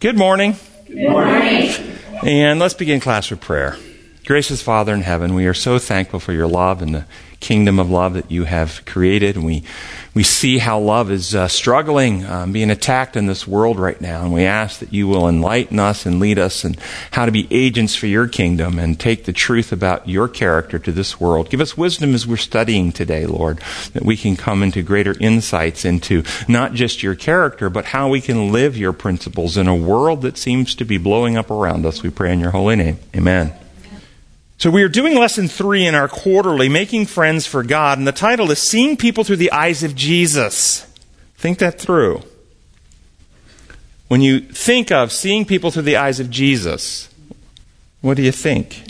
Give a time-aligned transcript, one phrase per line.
[0.00, 0.56] Good morning.
[0.86, 1.70] Good morning.
[2.22, 3.76] And let's begin class with prayer.
[4.26, 7.04] Gracious Father in heaven, we are so thankful for your love and the
[7.40, 9.34] kingdom of love that you have created.
[9.34, 9.64] And we,
[10.14, 14.22] we see how love is uh, struggling, um, being attacked in this world right now.
[14.22, 16.76] And we ask that you will enlighten us and lead us in
[17.12, 20.92] how to be agents for your kingdom and take the truth about your character to
[20.92, 21.48] this world.
[21.48, 23.58] Give us wisdom as we're studying today, Lord,
[23.94, 28.20] that we can come into greater insights into not just your character, but how we
[28.20, 32.02] can live your principles in a world that seems to be blowing up around us.
[32.02, 32.98] We pray in your holy name.
[33.16, 33.59] Amen.
[34.60, 38.12] So we are doing lesson three in our quarterly, Making Friends for God, and the
[38.12, 40.82] title is Seeing People Through the Eyes of Jesus.
[41.38, 42.20] Think that through.
[44.08, 47.08] When you think of seeing people through the eyes of Jesus,
[48.02, 48.82] what do you think?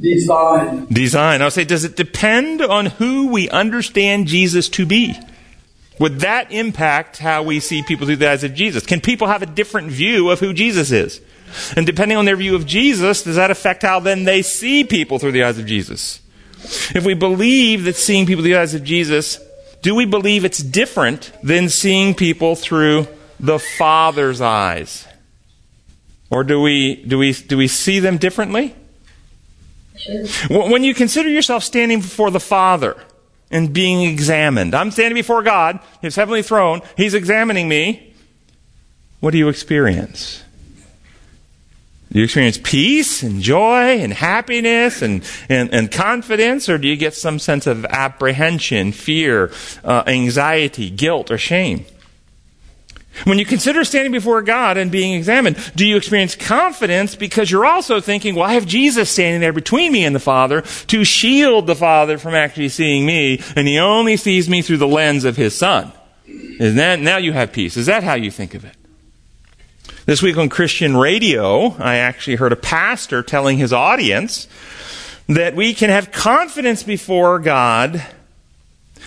[0.00, 0.86] Design.
[0.86, 1.42] Design.
[1.42, 5.14] I'll say, does it depend on who we understand Jesus to be?
[5.98, 8.86] Would that impact how we see people through the eyes of Jesus?
[8.86, 11.20] Can people have a different view of who Jesus is?
[11.76, 15.18] And depending on their view of Jesus, does that affect how then they see people
[15.18, 16.20] through the eyes of Jesus?
[16.94, 19.38] If we believe that seeing people through the eyes of Jesus,
[19.82, 23.08] do we believe it's different than seeing people through
[23.40, 25.06] the Father's eyes?
[26.30, 28.74] Or do we, do we, do we see them differently?
[30.48, 32.96] When you consider yourself standing before the Father
[33.50, 38.14] and being examined, I'm standing before God, His heavenly throne, He's examining me.
[39.20, 40.41] What do you experience?
[42.12, 46.96] Do you experience peace and joy and happiness and, and, and confidence, or do you
[46.96, 49.50] get some sense of apprehension, fear,
[49.82, 51.86] uh, anxiety, guilt, or shame?
[53.24, 57.66] When you consider standing before God and being examined, do you experience confidence because you're
[57.66, 61.66] also thinking, well, I have Jesus standing there between me and the Father to shield
[61.66, 65.36] the Father from actually seeing me, and He only sees me through the lens of
[65.36, 65.92] His Son?
[66.26, 67.78] Is that, now you have peace.
[67.78, 68.76] Is that how you think of it?
[70.04, 74.48] This week on Christian radio, I actually heard a pastor telling his audience
[75.28, 78.04] that we can have confidence before God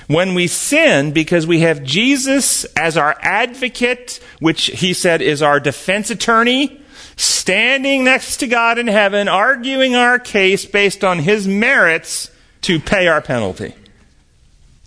[0.07, 5.59] when we sin because we have Jesus as our advocate, which he said is our
[5.59, 6.81] defense attorney,
[7.17, 12.31] standing next to God in heaven, arguing our case based on his merits
[12.61, 13.75] to pay our penalty.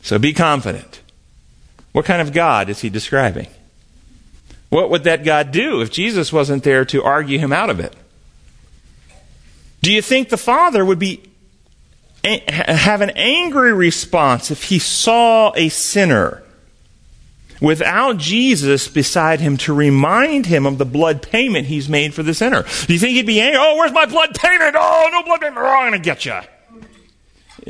[0.00, 1.02] So be confident.
[1.92, 3.48] What kind of God is he describing?
[4.68, 7.94] What would that God do if Jesus wasn't there to argue him out of it?
[9.82, 11.22] Do you think the Father would be
[12.24, 16.42] have an angry response if he saw a sinner
[17.60, 22.34] without Jesus beside him to remind him of the blood payment he's made for the
[22.34, 22.64] sinner?
[22.86, 23.58] Do you think he'd be angry?
[23.60, 24.76] Oh, where's my blood payment?
[24.78, 25.58] Oh, no blood payment.
[25.58, 26.40] Oh, I'm going to get you.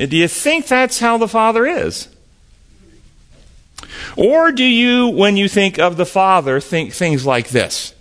[0.07, 2.09] Do you think that's how the Father is?
[4.15, 7.93] Or do you, when you think of the Father, think things like this?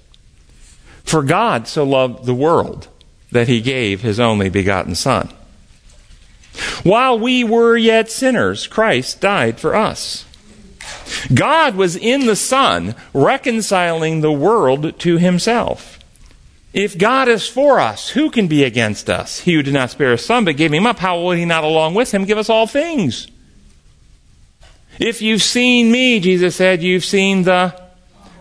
[1.04, 2.88] For God so loved the world
[3.32, 5.30] that he gave his only begotten Son.
[6.82, 10.24] While we were yet sinners, Christ died for us.
[11.32, 15.98] God was in the Son, reconciling the world to himself.
[16.72, 19.40] If God is for us, who can be against us?
[19.40, 21.64] He who did not spare his Son, but gave him up, how will he not
[21.64, 23.28] along with him give us all things?
[24.98, 27.80] If you've seen me, Jesus said, you've seen the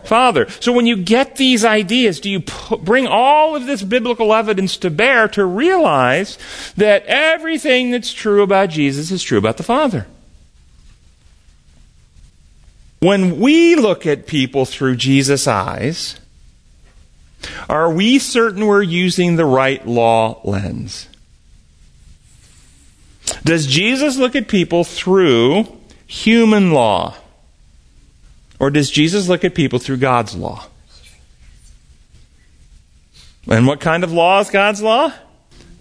[0.03, 0.49] Father.
[0.61, 2.43] So when you get these ideas, do you
[2.79, 6.37] bring all of this biblical evidence to bear to realize
[6.77, 10.07] that everything that's true about Jesus is true about the Father?
[12.99, 16.19] When we look at people through Jesus' eyes,
[17.69, 21.07] are we certain we're using the right law lens?
[23.43, 25.76] Does Jesus look at people through
[26.07, 27.15] human law?
[28.59, 30.65] Or does Jesus look at people through God's law?
[33.47, 35.13] And what kind of law is God's law?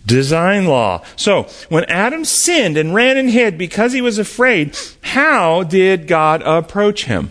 [0.05, 1.03] Design law.
[1.17, 6.43] So, when Adam sinned and ran and hid because he was afraid, how did God
[6.43, 7.31] approach him?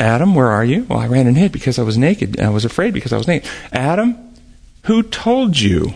[0.00, 0.84] Adam, where are you?
[0.84, 2.40] Well, I ran and hid because I was naked.
[2.40, 3.50] I was afraid because I was naked.
[3.72, 4.16] Adam,
[4.84, 5.92] who told you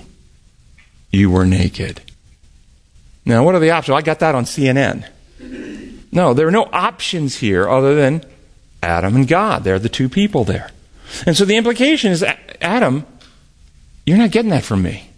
[1.11, 2.03] you were naked?
[3.25, 3.97] Now, what are the options?
[3.97, 5.09] I got that on CNN.
[6.13, 8.25] No, there are no options here other than
[8.83, 9.65] Adam and God.
[9.65, 10.71] They're the two people there.
[11.27, 12.25] And so the implication is
[12.61, 13.07] Adam,
[14.05, 15.11] you're not getting that from me.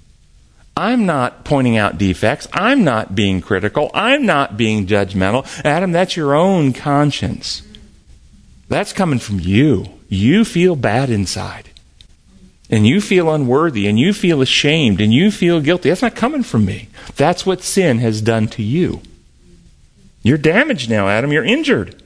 [0.76, 2.48] I'm not pointing out defects.
[2.52, 3.90] I'm not being critical.
[3.94, 5.46] I'm not being judgmental.
[5.64, 7.62] Adam, that's your own conscience.
[8.68, 9.86] That's coming from you.
[10.08, 11.70] You feel bad inside.
[12.70, 15.90] And you feel unworthy and you feel ashamed and you feel guilty.
[15.90, 16.88] That's not coming from me.
[17.14, 19.00] That's what sin has done to you.
[20.24, 21.30] You're damaged now, Adam.
[21.30, 22.02] You're injured.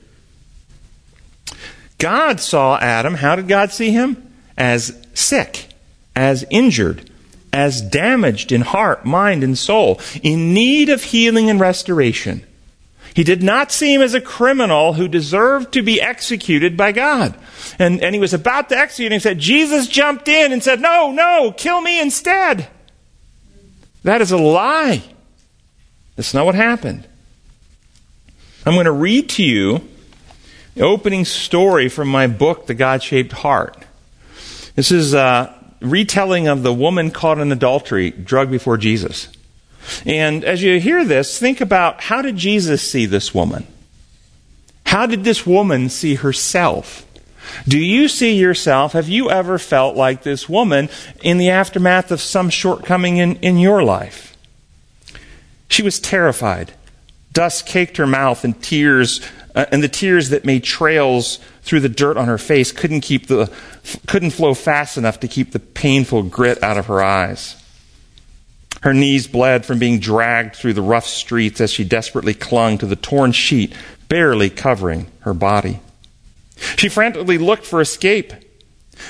[1.96, 3.14] God saw Adam.
[3.14, 4.28] How did God see him?
[4.58, 5.68] as sick,
[6.14, 7.08] as injured,
[7.52, 12.44] as damaged in heart, mind, and soul, in need of healing and restoration.
[13.14, 17.34] He did not see him as a criminal who deserved to be executed by God.
[17.78, 21.10] And, and he was about to execute him said, Jesus jumped in and said, No,
[21.10, 22.68] no, kill me instead.
[24.02, 25.02] That is a lie.
[26.16, 27.06] That's not what happened.
[28.66, 29.88] I'm going to read to you
[30.74, 33.84] the opening story from my book, The God Shaped Heart.
[34.74, 39.28] This is a retelling of the woman caught in adultery, drugged before Jesus.
[40.04, 43.66] And as you hear this, think about how did Jesus see this woman?
[44.84, 47.06] How did this woman see herself?
[47.66, 48.92] Do you see yourself?
[48.92, 50.88] Have you ever felt like this woman
[51.22, 54.36] in the aftermath of some shortcoming in, in your life?
[55.68, 56.72] She was terrified.
[57.32, 59.20] Dust caked her mouth, and tears,
[59.54, 63.26] uh, and the tears that made trails through the dirt on her face couldn't keep
[63.26, 63.50] the,
[64.06, 67.56] couldn't flow fast enough to keep the painful grit out of her eyes.
[68.82, 72.86] Her knees bled from being dragged through the rough streets as she desperately clung to
[72.86, 73.74] the torn sheet,
[74.08, 75.80] barely covering her body.
[76.76, 78.32] She frantically looked for escape,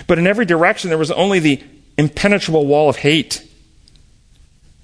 [0.06, 1.62] but in every direction there was only the
[1.96, 3.44] impenetrable wall of hate.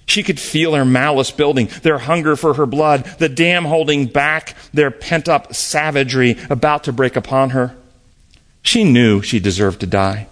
[0.07, 4.55] She could feel their malice building, their hunger for her blood, the dam holding back
[4.73, 7.75] their pent up savagery about to break upon her.
[8.63, 10.29] She knew she deserved to die.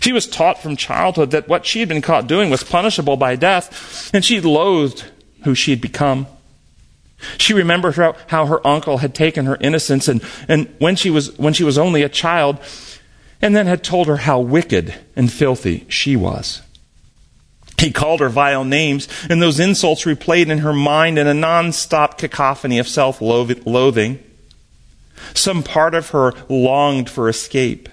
[0.00, 3.36] She was taught from childhood that what she had been caught doing was punishable by
[3.36, 5.04] death, and she loathed
[5.44, 6.26] who she had become.
[7.38, 11.54] She remembered how, her uncle had taken her innocence and, and when, she was, when
[11.54, 12.58] she was only a child,
[13.40, 16.62] and then had told her how wicked and filthy she was.
[17.78, 22.16] He called her vile names, and those insults replayed in her mind in a non-stop
[22.18, 24.22] cacophony of self-loathing.
[25.34, 27.88] Some part of her longed for escape.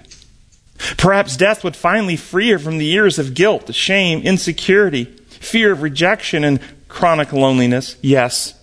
[0.96, 5.82] Perhaps death would finally free her from the years of guilt, shame, insecurity, fear of
[5.82, 7.96] rejection, and chronic loneliness.
[8.02, 8.54] Yes,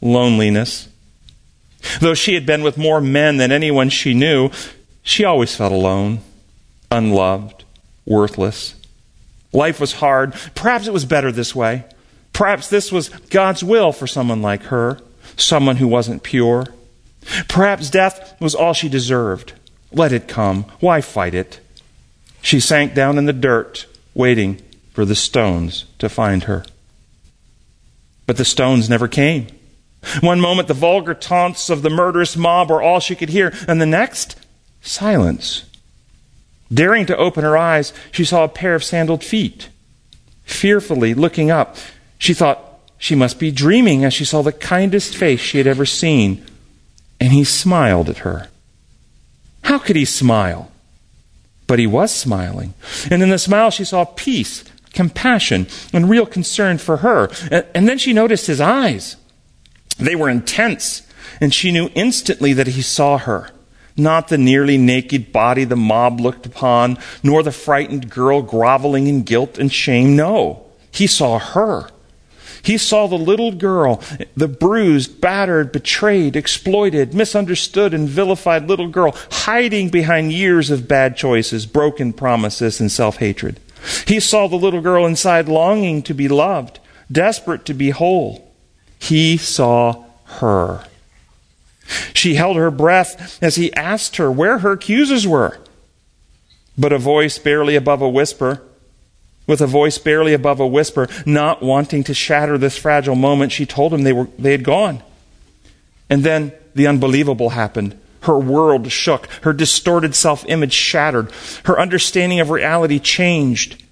[0.00, 0.88] loneliness.
[2.00, 4.50] Though she had been with more men than anyone she knew,
[5.02, 6.20] she always felt alone,
[6.90, 7.64] unloved,
[8.04, 8.74] worthless.
[9.52, 10.34] Life was hard.
[10.54, 11.84] Perhaps it was better this way.
[12.32, 14.98] Perhaps this was God's will for someone like her,
[15.36, 16.66] someone who wasn't pure.
[17.48, 19.52] Perhaps death was all she deserved.
[19.92, 20.64] Let it come.
[20.78, 21.60] Why fight it?
[22.42, 24.62] She sank down in the dirt, waiting
[24.92, 26.64] for the stones to find her.
[28.26, 29.48] But the stones never came.
[30.20, 33.80] One moment, the vulgar taunts of the murderous mob were all she could hear, and
[33.80, 34.36] the next,
[34.80, 35.64] silence.
[36.72, 39.68] Daring to open her eyes, she saw a pair of sandaled feet.
[40.44, 41.76] Fearfully looking up,
[42.18, 45.86] she thought she must be dreaming as she saw the kindest face she had ever
[45.86, 46.44] seen,
[47.18, 48.48] and he smiled at her.
[49.64, 50.70] How could he smile?
[51.66, 52.74] But he was smiling.
[53.10, 57.30] And in the smile, she saw peace, compassion, and real concern for her.
[57.74, 59.16] And, then she noticed his eyes.
[59.98, 61.06] They were intense,
[61.40, 63.50] and she knew instantly that he saw her.
[64.02, 69.22] Not the nearly naked body the mob looked upon, nor the frightened girl groveling in
[69.22, 70.16] guilt and shame.
[70.16, 71.90] No, he saw her.
[72.62, 74.02] He saw the little girl,
[74.36, 81.16] the bruised, battered, betrayed, exploited, misunderstood, and vilified little girl, hiding behind years of bad
[81.16, 83.60] choices, broken promises, and self hatred.
[84.06, 88.52] He saw the little girl inside longing to be loved, desperate to be whole.
[88.98, 90.84] He saw her.
[92.14, 95.58] She held her breath as he asked her where her accusers were.
[96.78, 98.62] But a voice barely above a whisper
[99.50, 103.66] with a voice barely above a whisper, not wanting to shatter this fragile moment, she
[103.66, 105.02] told him they, were, they had gone.
[106.08, 107.98] And then the unbelievable happened.
[108.22, 109.26] Her world shook.
[109.42, 111.32] Her distorted self image shattered.
[111.64, 113.82] Her understanding of reality changed.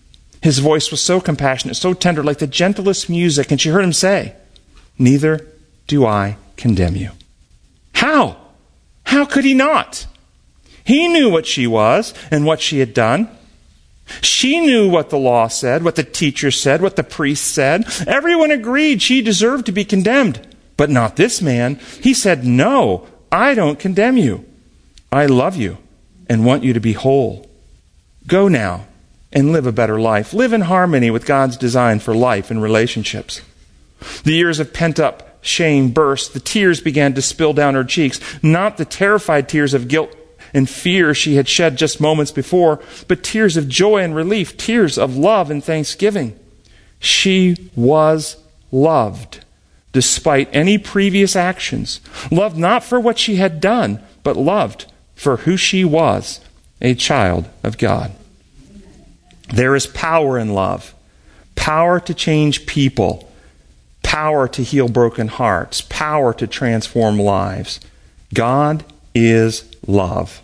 [0.41, 3.51] His voice was so compassionate, so tender, like the gentlest music.
[3.51, 4.35] And she heard him say,
[4.97, 5.45] Neither
[5.89, 7.11] do I condemn you.
[7.99, 8.37] How?
[9.03, 10.07] How could he not?
[10.85, 13.29] He knew what she was and what she had done.
[14.21, 17.85] She knew what the law said, what the teacher said, what the priest said.
[18.07, 20.47] Everyone agreed she deserved to be condemned.
[20.77, 21.81] But not this man.
[22.01, 24.45] He said, No, I don't condemn you.
[25.11, 25.79] I love you
[26.29, 27.51] and want you to be whole.
[28.29, 28.87] Go now
[29.33, 30.33] and live a better life.
[30.33, 33.43] Live in harmony with God's design for life and relationships.
[34.23, 36.35] The years of pent up shame burst.
[36.35, 40.15] The tears began to spill down her cheeks, not the terrified tears of guilt
[40.55, 44.99] and fear she had shed just moments before, but tears of joy and relief, tears
[44.99, 46.39] of love and thanksgiving.
[47.01, 48.37] She was
[48.73, 49.45] loved
[49.93, 52.01] despite any previous actions.
[52.31, 56.41] Loved not for what she had done, but loved for who she was,
[56.81, 58.13] a child of God.
[59.53, 60.95] There is power in love,
[61.57, 63.28] power to change people,
[64.03, 67.81] power to heal broken hearts, power to transform lives.
[68.35, 70.43] God is love.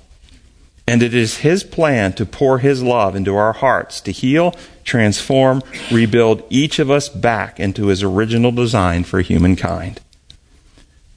[0.87, 5.63] And it is His plan to pour His love into our hearts to heal, transform,
[5.91, 10.01] rebuild each of us back into His original design for humankind.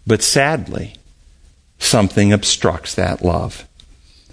[0.06, 0.96] But sadly,
[1.79, 3.67] something obstructs that love.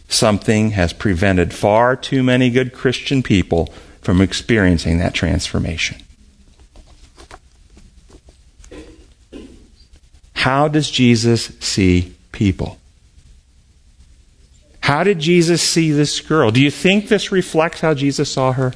[0.08, 6.03] Something has prevented far too many good Christian people from experiencing that transformation.
[10.44, 12.76] How does Jesus see people?
[14.80, 16.50] How did Jesus see this girl?
[16.50, 18.74] Do you think this reflects how Jesus saw her?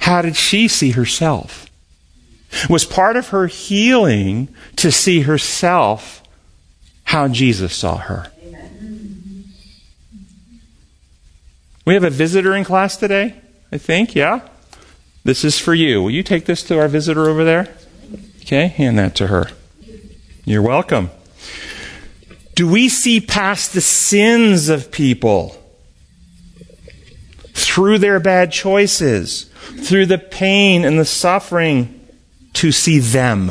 [0.00, 1.70] How did she see herself?
[2.68, 6.20] Was part of her healing to see herself
[7.04, 8.32] how Jesus saw her?
[11.84, 13.36] We have a visitor in class today,
[13.70, 14.48] I think, yeah?
[15.22, 16.02] This is for you.
[16.02, 17.72] Will you take this to our visitor over there?
[18.40, 19.50] Okay, hand that to her.
[20.48, 21.10] You're welcome.
[22.54, 25.60] Do we see past the sins of people
[27.48, 29.50] through their bad choices,
[29.82, 32.00] through the pain and the suffering
[32.52, 33.50] to see them?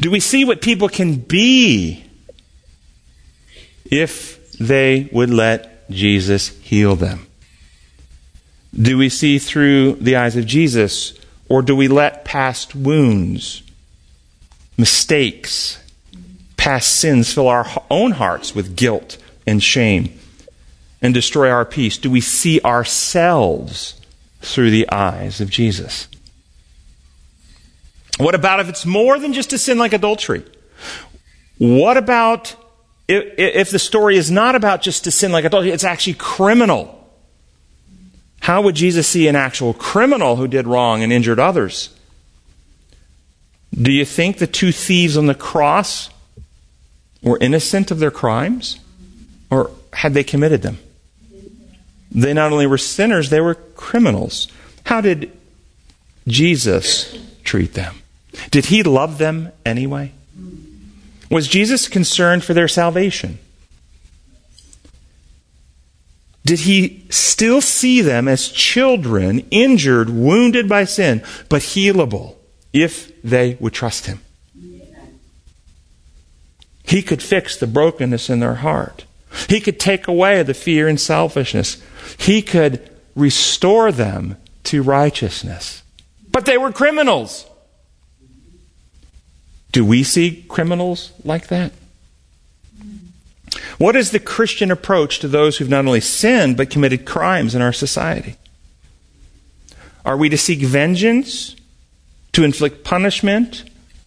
[0.00, 2.02] Do we see what people can be
[3.84, 7.26] if they would let Jesus heal them?
[8.74, 11.12] Do we see through the eyes of Jesus,
[11.50, 13.62] or do we let past wounds,
[14.80, 15.78] mistakes,
[16.56, 20.18] past sins fill our own hearts with guilt and shame
[21.00, 21.98] and destroy our peace?
[21.98, 24.00] Do we see ourselves
[24.40, 26.08] through the eyes of Jesus?
[28.18, 30.44] What about if it's more than just a sin like adultery?
[31.58, 32.54] What about
[33.08, 36.96] if, if the story is not about just a sin like adultery, it's actually criminal?
[38.40, 41.90] How would Jesus see an actual criminal who did wrong and injured others?
[43.74, 46.10] Do you think the two thieves on the cross
[47.22, 48.80] were innocent of their crimes?
[49.50, 50.78] Or had they committed them?
[52.12, 54.48] They not only were sinners, they were criminals.
[54.84, 55.30] How did
[56.26, 57.96] Jesus treat them?
[58.50, 60.12] Did he love them anyway?
[61.30, 63.38] Was Jesus concerned for their salvation?
[66.44, 72.34] Did he still see them as children, injured, wounded by sin, but healable
[72.72, 74.20] if they would trust him?
[76.84, 79.04] He could fix the brokenness in their heart.
[79.48, 81.80] He could take away the fear and selfishness.
[82.18, 85.84] He could restore them to righteousness.
[86.32, 87.46] But they were criminals.
[89.72, 91.72] Do we see criminals like that?
[93.78, 97.62] What is the Christian approach to those who've not only sinned but committed crimes in
[97.62, 98.36] our society?
[100.04, 101.56] Are we to seek vengeance,
[102.32, 103.64] to inflict punishment,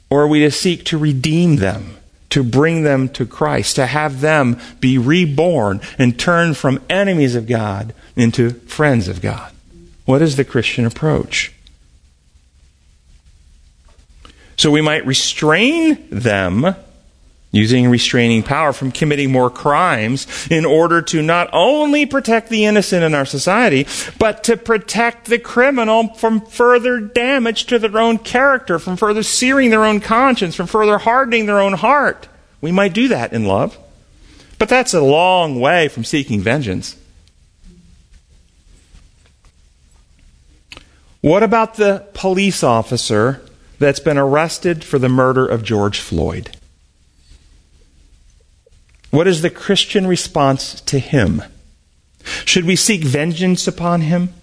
[0.09, 1.97] or are we to seek to redeem them?
[2.33, 7.45] to bring them to Christ, to have them be reborn and turn from enemies of
[7.45, 9.53] God into friends of God.
[10.05, 11.53] What is the Christian approach?
[14.57, 16.75] So we might restrain them
[17.53, 23.03] using restraining power from committing more crimes in order to not only protect the innocent
[23.03, 23.87] in our society,
[24.19, 29.69] but to protect the criminal from further damage to their own character, from further searing
[29.69, 32.27] their own conscience, from further hardening their own heart.
[32.59, 33.77] We might do that in love.
[34.57, 36.97] But that's a long way from seeking vengeance.
[41.21, 43.41] What about the police officer
[43.77, 46.57] that's been arrested for the murder of George Floyd?
[49.13, 51.43] What is the Christian response to him?
[52.45, 54.33] Should we seek vengeance upon him?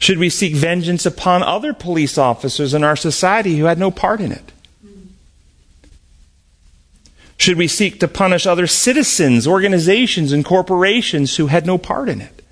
[0.00, 4.20] Should we seek vengeance upon other police officers in our society who had no part
[4.20, 4.50] in it?
[7.36, 12.20] Should we seek to punish other citizens, organizations, and corporations who had no part in
[12.20, 12.44] it?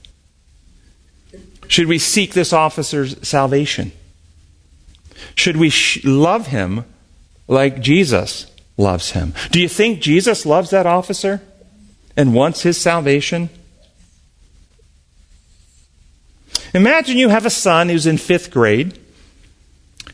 [1.66, 3.90] Should we seek this officer's salvation?
[5.34, 6.84] Should we sh- love him
[7.48, 9.34] like Jesus loves him?
[9.50, 11.40] Do you think Jesus loves that officer
[12.16, 13.48] and wants his salvation?
[16.74, 18.98] Imagine you have a son who's in fifth grade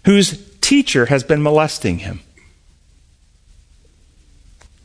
[0.04, 2.20] whose teacher has been molesting him.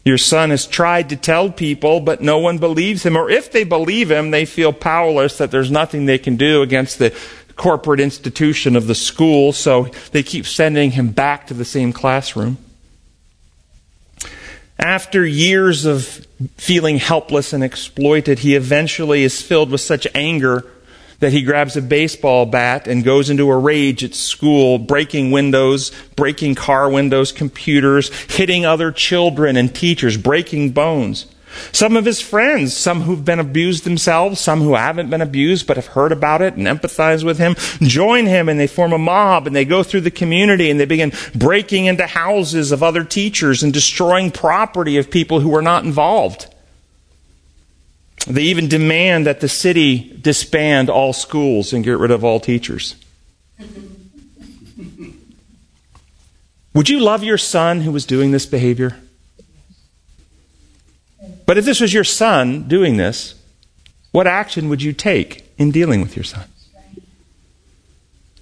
[0.05, 3.17] Your son has tried to tell people, but no one believes him.
[3.17, 6.98] Or if they believe him, they feel powerless that there's nothing they can do against
[6.98, 7.13] the
[7.57, 12.57] corporate institution of the school, so they keep sending him back to the same classroom.
[14.79, 20.65] After years of feeling helpless and exploited, he eventually is filled with such anger
[21.19, 25.91] that he grabs a baseball bat and goes into a rage at school, breaking windows,
[26.15, 31.25] breaking car windows, computers, hitting other children and teachers, breaking bones.
[31.71, 35.77] Some of his friends, some who've been abused themselves, some who haven't been abused but
[35.77, 39.47] have heard about it and empathize with him, join him and they form a mob
[39.47, 43.63] and they go through the community and they begin breaking into houses of other teachers
[43.63, 46.47] and destroying property of people who were not involved.
[48.27, 52.95] They even demand that the city disband all schools and get rid of all teachers.
[56.73, 58.97] Would you love your son who was doing this behavior?
[61.47, 63.33] But if this was your son doing this,
[64.11, 66.43] what action would you take in dealing with your son?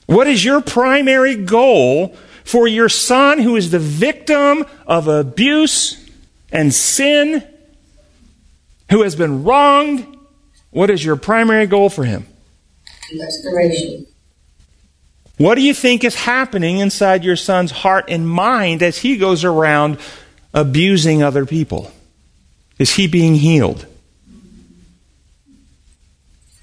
[0.07, 6.03] What is your primary goal for your son who is the victim of abuse
[6.51, 7.43] and sin,
[8.89, 10.17] who has been wronged?
[10.71, 12.25] What is your primary goal for him?
[13.19, 14.07] Restoration.
[15.37, 19.43] What do you think is happening inside your son's heart and mind as he goes
[19.43, 19.99] around
[20.55, 21.91] abusing other people?
[22.77, 23.85] Is he being healed?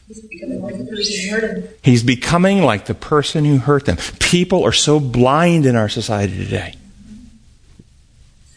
[0.09, 1.69] He's becoming like the person who hurt him.
[1.83, 3.97] He's becoming like the person who hurt them.
[4.21, 6.75] People are so blind in our society today.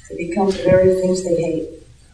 [0.10, 1.70] It becomes the very things they hate.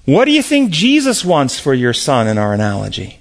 [0.05, 3.20] What do you think Jesus wants for your son in our analogy?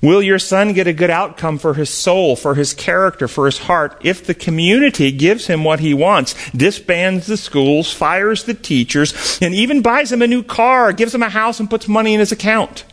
[0.00, 3.58] Will your son get a good outcome for his soul, for his character, for his
[3.58, 9.38] heart if the community gives him what he wants, disbands the schools, fires the teachers,
[9.42, 12.20] and even buys him a new car, gives him a house, and puts money in
[12.20, 12.84] his account?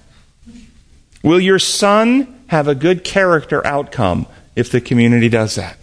[1.24, 5.78] Will your son have a good character outcome if the community does that?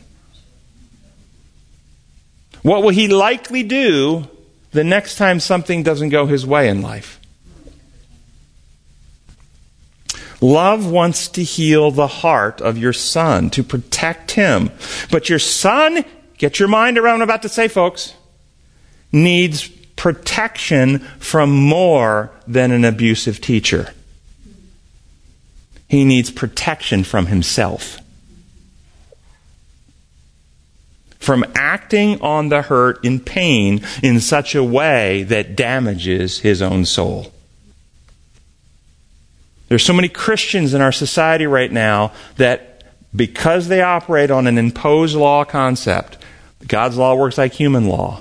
[2.63, 4.29] What will he likely do
[4.71, 7.19] the next time something doesn't go his way in life?
[10.43, 14.71] Love wants to heal the heart of your son, to protect him.
[15.11, 16.05] But your son,
[16.37, 18.15] get your mind around what I'm about to say, folks,
[19.13, 23.95] needs protection from more than an abusive teacher.
[25.89, 27.99] He needs protection from himself.
[31.21, 36.85] From acting on the hurt in pain in such a way that damages his own
[36.85, 37.32] soul.
[39.73, 42.85] There's so many Christians in our society right now that
[43.17, 46.19] because they operate on an imposed law concept,
[46.69, 48.21] God's law works like human law.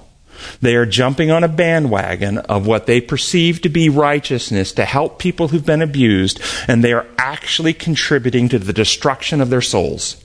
[0.61, 5.19] They are jumping on a bandwagon of what they perceive to be righteousness to help
[5.19, 10.23] people who've been abused, and they are actually contributing to the destruction of their souls.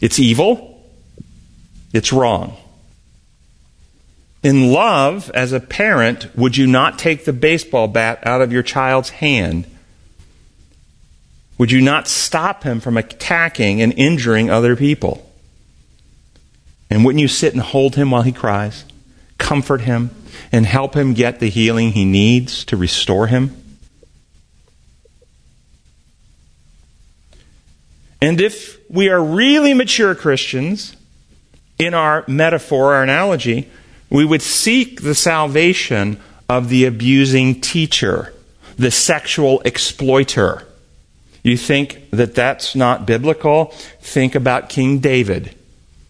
[0.00, 0.84] It's evil.
[1.92, 2.56] It's wrong.
[4.42, 8.64] In love, as a parent, would you not take the baseball bat out of your
[8.64, 9.68] child's hand?
[11.58, 15.30] Would you not stop him from attacking and injuring other people?
[16.90, 18.84] And wouldn't you sit and hold him while he cries,
[19.38, 20.10] comfort him,
[20.50, 23.56] and help him get the healing he needs to restore him?
[28.20, 30.96] And if we are really mature Christians,
[31.78, 33.68] in our metaphor, our analogy,
[34.10, 38.32] we would seek the salvation of the abusing teacher,
[38.76, 40.63] the sexual exploiter.
[41.44, 43.66] You think that that's not biblical?
[44.00, 45.54] Think about King David,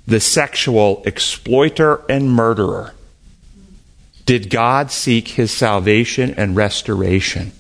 [0.07, 2.95] the sexual exploiter and murderer.
[4.25, 7.53] Did God seek his salvation and restoration?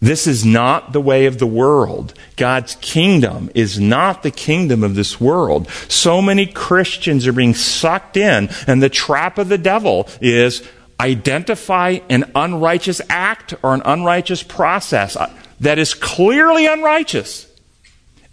[0.00, 2.14] This is not the way of the world.
[2.36, 5.68] God's kingdom is not the kingdom of this world.
[5.88, 10.66] So many Christians are being sucked in, and the trap of the devil is
[11.00, 17.46] identify an unrighteous act or an unrighteous process uh, that is clearly unrighteous,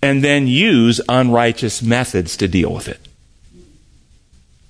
[0.01, 2.99] and then use unrighteous methods to deal with it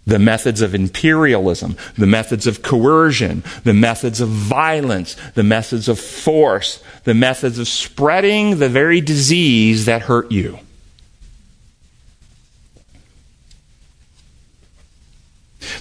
[0.06, 5.99] the methods of imperialism, the methods of coercion, the methods of violence, the methods of
[5.99, 10.60] force, the methods of spreading the very disease that hurt you.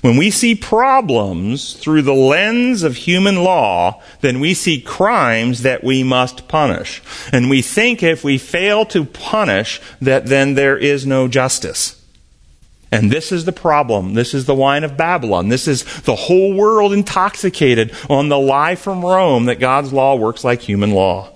[0.03, 5.85] When we see problems through the lens of human law, then we see crimes that
[5.85, 7.03] we must punish.
[7.33, 12.03] And we think if we fail to punish, that then there is no justice.
[12.91, 14.15] And this is the problem.
[14.15, 15.49] This is the wine of Babylon.
[15.49, 20.43] This is the whole world intoxicated on the lie from Rome that God's law works
[20.43, 21.31] like human law.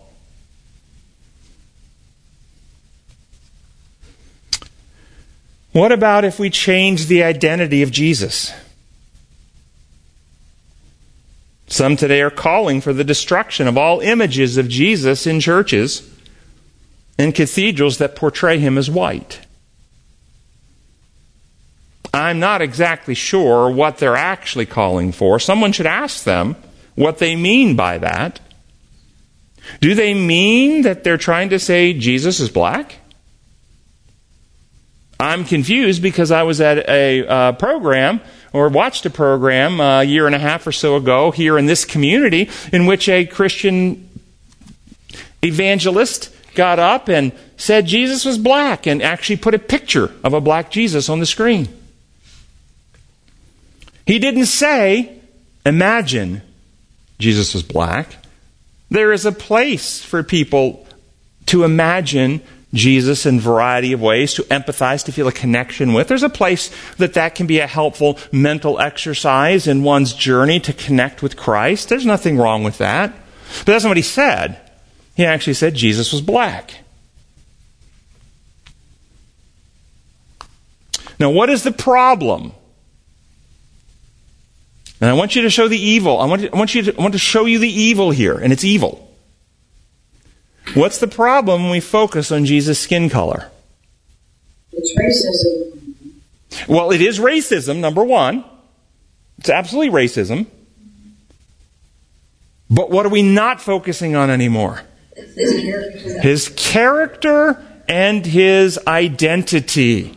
[5.74, 8.52] What about if we change the identity of Jesus?
[11.66, 16.08] Some today are calling for the destruction of all images of Jesus in churches
[17.18, 19.40] and cathedrals that portray him as white.
[22.12, 25.40] I'm not exactly sure what they're actually calling for.
[25.40, 26.54] Someone should ask them
[26.94, 28.38] what they mean by that.
[29.80, 33.00] Do they mean that they're trying to say Jesus is black?
[35.18, 38.20] I'm confused because I was at a uh, program
[38.52, 41.66] or watched a program uh, a year and a half or so ago here in
[41.66, 44.08] this community in which a Christian
[45.42, 50.40] evangelist got up and said Jesus was black and actually put a picture of a
[50.40, 51.68] black Jesus on the screen.
[54.06, 55.20] He didn't say,
[55.64, 56.42] imagine
[57.18, 58.16] Jesus was black.
[58.90, 60.86] There is a place for people
[61.46, 62.42] to imagine
[62.74, 66.08] Jesus in a variety of ways, to empathize, to feel a connection with.
[66.08, 70.72] There's a place that that can be a helpful mental exercise in one's journey to
[70.72, 71.88] connect with Christ.
[71.88, 73.14] There's nothing wrong with that.
[73.60, 74.60] But that's not what he said.
[75.16, 76.74] He actually said Jesus was black.
[81.20, 82.52] Now, what is the problem?
[85.00, 86.18] And I want you to show the evil.
[86.18, 88.36] I want, to, I want you to, I want to show you the evil here,
[88.36, 89.03] and it's evil.
[90.74, 93.50] What's the problem when we focus on Jesus' skin color?
[94.72, 96.68] It's racism.
[96.68, 98.44] Well, it is racism, number one.
[99.38, 100.46] It's absolutely racism.
[102.70, 104.82] But what are we not focusing on anymore?
[105.14, 106.20] His character.
[106.20, 110.16] His character and his identity.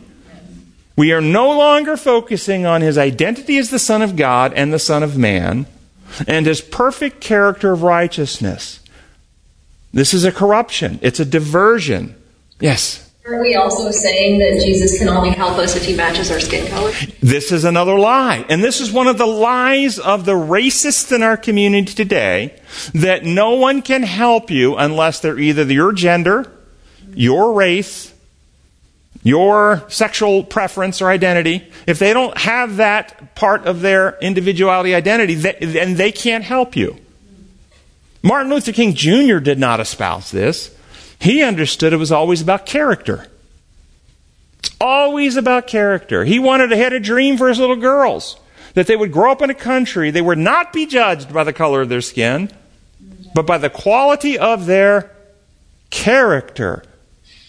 [0.96, 4.80] We are no longer focusing on his identity as the Son of God and the
[4.80, 5.66] Son of Man
[6.26, 8.77] and his perfect character of righteousness.
[9.92, 12.14] This is a corruption, it's a diversion.
[12.60, 13.04] Yes.
[13.26, 16.66] Are we also saying that Jesus can only help us if he matches our skin
[16.68, 16.92] color?
[17.20, 18.46] This is another lie.
[18.48, 22.58] And this is one of the lies of the racists in our community today
[22.94, 26.50] that no one can help you unless they're either your gender,
[27.12, 28.14] your race,
[29.22, 31.70] your sexual preference or identity.
[31.86, 36.96] If they don't have that part of their individuality identity, then they can't help you.
[38.22, 39.38] Martin Luther King Jr.
[39.38, 40.74] did not espouse this.
[41.20, 43.26] He understood it was always about character.
[44.58, 46.24] It's always about character.
[46.24, 48.38] He wanted, to had a dream for his little girls
[48.74, 51.52] that they would grow up in a country, they would not be judged by the
[51.52, 52.50] color of their skin,
[53.34, 55.10] but by the quality of their
[55.90, 56.84] character.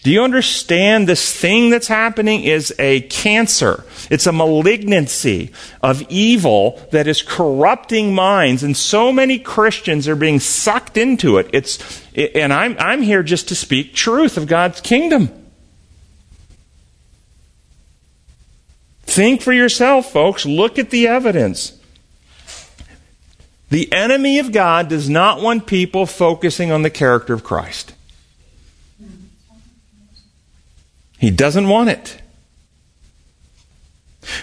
[0.02, 3.84] Do you understand this thing that's happening is a cancer?
[4.10, 10.40] It's a malignancy of evil that is corrupting minds, and so many Christians are being
[10.40, 11.50] sucked into it.
[11.52, 15.28] It's, and I'm, I'm here just to speak truth of God's kingdom.
[19.02, 20.46] Think for yourself, folks.
[20.46, 21.78] Look at the evidence.
[23.68, 27.92] The enemy of God does not want people focusing on the character of Christ.
[31.20, 32.22] He doesn't want it.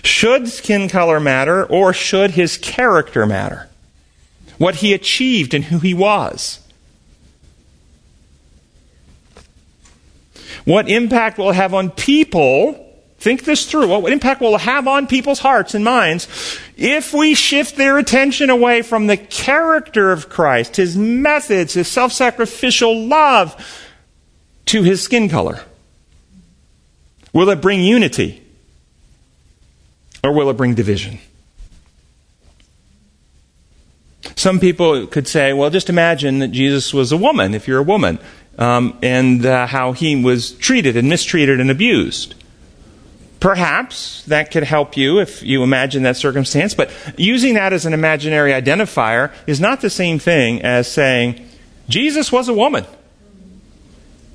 [0.03, 3.67] Should skin color matter or should his character matter?
[4.59, 6.59] What he achieved and who he was?
[10.65, 12.83] What impact will it have on people?
[13.17, 13.87] Think this through.
[13.87, 16.27] What impact will it have on people's hearts and minds
[16.75, 22.11] if we shift their attention away from the character of Christ, his methods, his self
[22.11, 23.55] sacrificial love,
[24.65, 25.63] to his skin color?
[27.37, 28.41] Will it bring unity?
[30.23, 31.19] Or will it bring division?
[34.35, 37.83] Some people could say, well, just imagine that Jesus was a woman, if you're a
[37.83, 38.17] woman,
[38.57, 42.33] um, and uh, how he was treated and mistreated and abused.
[43.39, 47.93] Perhaps that could help you if you imagine that circumstance, but using that as an
[47.93, 51.47] imaginary identifier is not the same thing as saying,
[51.87, 52.83] Jesus was a woman.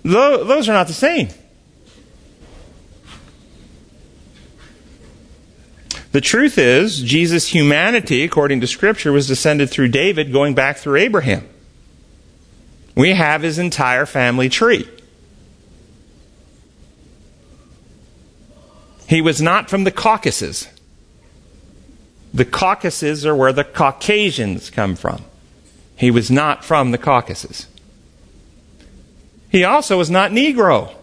[0.04, 1.30] Those are not the same.
[6.12, 10.96] The truth is, Jesus' humanity, according to Scripture, was descended through David going back through
[10.96, 11.48] Abraham.
[12.94, 14.86] We have his entire family tree.
[19.08, 20.68] He was not from the Caucasus.
[22.34, 25.24] The Caucasus are where the Caucasians come from.
[25.96, 27.66] He was not from the Caucasus.
[29.50, 30.94] He also was not Negro.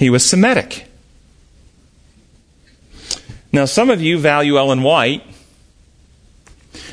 [0.00, 0.86] He was Semitic.
[3.52, 5.22] Now, some of you value Ellen White.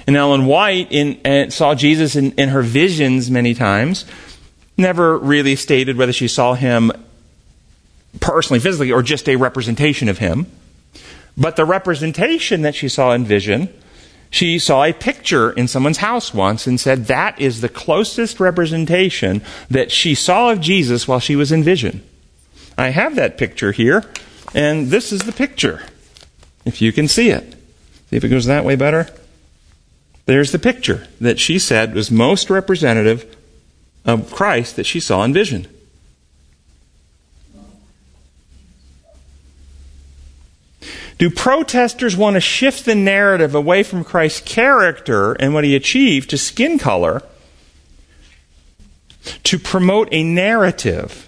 [0.06, 4.04] And Ellen White in, uh, saw Jesus in, in her visions many times.
[4.76, 6.91] Never really stated whether she saw him
[8.20, 10.46] personally, physically, or just a representation of him.
[11.38, 13.74] But the representation that she saw in vision,
[14.30, 19.41] she saw a picture in someone's house once and said that is the closest representation
[19.70, 22.04] that she saw of Jesus while she was in vision.
[22.78, 24.06] I have that picture here,
[24.54, 25.84] and this is the picture,
[26.63, 27.54] if you can see it.
[28.10, 29.08] See if it goes that way better.
[30.26, 33.36] There's the picture that she said was most representative
[34.06, 35.68] of Christ that she saw in vision.
[41.18, 46.30] Do protesters want to shift the narrative away from Christ's character and what he achieved
[46.30, 47.24] to skin color
[49.44, 51.27] to promote a narrative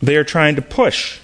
[0.00, 1.20] they are trying to push?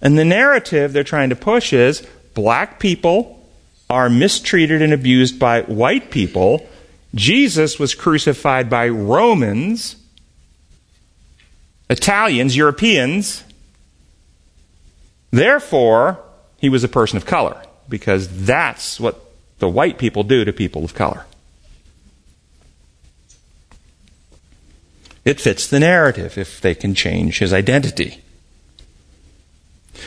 [0.00, 3.46] And the narrative they're trying to push is black people
[3.90, 6.66] are mistreated and abused by white people.
[7.14, 9.96] Jesus was crucified by Romans,
[11.88, 13.44] Italians, Europeans.
[15.30, 16.22] Therefore,
[16.58, 19.24] he was a person of color because that's what
[19.58, 21.24] the white people do to people of color.
[25.24, 28.22] It fits the narrative if they can change his identity.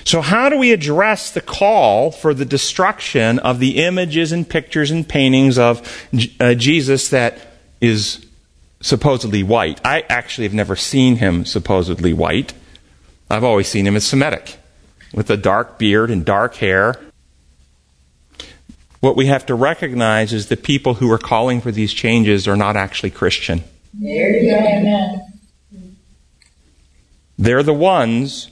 [0.04, 4.90] So, how do we address the call for the destruction of the images and pictures
[4.90, 6.08] and paintings of
[6.40, 7.38] uh, Jesus that
[7.82, 8.26] is
[8.82, 9.80] supposedly white?
[9.86, 12.54] I actually have never seen him supposedly white.
[13.30, 14.58] I've always seen him as Semitic
[15.14, 16.96] with a dark beard and dark hair.
[19.02, 22.56] What we have to recognize is the people who are calling for these changes are
[22.56, 23.64] not actually Christian.
[23.94, 24.58] There you go.
[24.58, 25.28] Amen.
[27.38, 28.52] They're the ones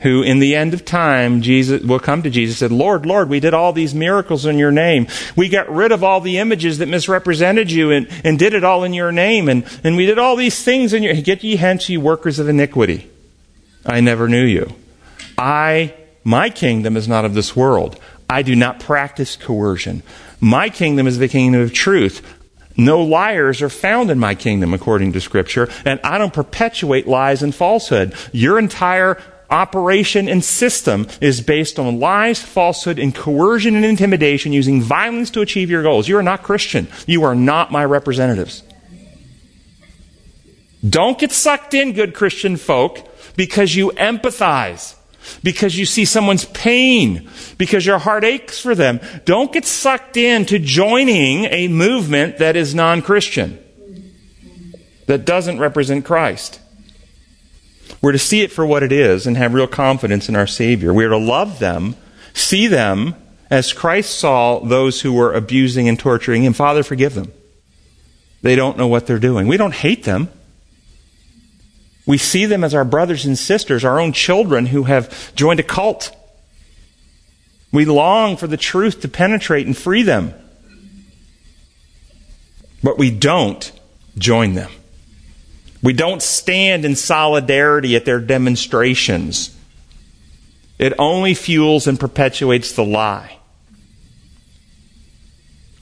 [0.00, 3.28] who in the end of time Jesus will come to Jesus and said, Lord, Lord,
[3.28, 5.06] we did all these miracles in your name.
[5.36, 8.82] We got rid of all the images that misrepresented you and, and did it all
[8.82, 9.48] in your name.
[9.48, 12.48] And, and we did all these things in your get ye hence, ye workers of
[12.48, 13.10] iniquity.
[13.84, 14.72] I never knew you.
[15.36, 15.94] I,
[16.24, 18.00] my kingdom is not of this world.
[18.28, 20.02] I do not practice coercion.
[20.40, 22.39] My kingdom is the kingdom of truth.
[22.76, 27.42] No liars are found in my kingdom, according to Scripture, and I don't perpetuate lies
[27.42, 28.14] and falsehood.
[28.32, 34.80] Your entire operation and system is based on lies, falsehood, and coercion and intimidation using
[34.80, 36.08] violence to achieve your goals.
[36.08, 36.86] You are not Christian.
[37.06, 38.62] You are not my representatives.
[40.88, 43.06] Don't get sucked in, good Christian folk,
[43.36, 44.94] because you empathize
[45.42, 47.28] because you see someone's pain,
[47.58, 49.00] because your heart aches for them.
[49.24, 53.58] Don't get sucked into joining a movement that is non Christian,
[55.06, 56.60] that doesn't represent Christ.
[58.02, 60.94] We're to see it for what it is and have real confidence in our Savior.
[60.94, 61.96] We are to love them,
[62.32, 63.14] see them
[63.50, 66.52] as Christ saw those who were abusing and torturing him.
[66.52, 67.32] Father, forgive them.
[68.42, 69.48] They don't know what they're doing.
[69.48, 70.30] We don't hate them.
[72.10, 75.62] We see them as our brothers and sisters, our own children who have joined a
[75.62, 76.10] cult.
[77.70, 80.34] We long for the truth to penetrate and free them.
[82.82, 83.70] But we don't
[84.18, 84.72] join them.
[85.84, 89.56] We don't stand in solidarity at their demonstrations.
[90.80, 93.38] It only fuels and perpetuates the lie.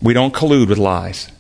[0.03, 1.31] We don't collude with lies.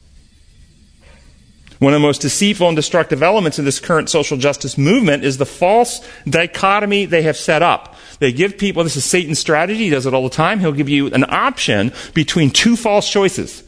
[1.79, 5.38] One of the most deceitful and destructive elements of this current social justice movement is
[5.38, 7.95] the false dichotomy they have set up.
[8.19, 10.59] They give people, this is Satan's strategy, he does it all the time.
[10.59, 13.62] He'll give you an option between two false choices.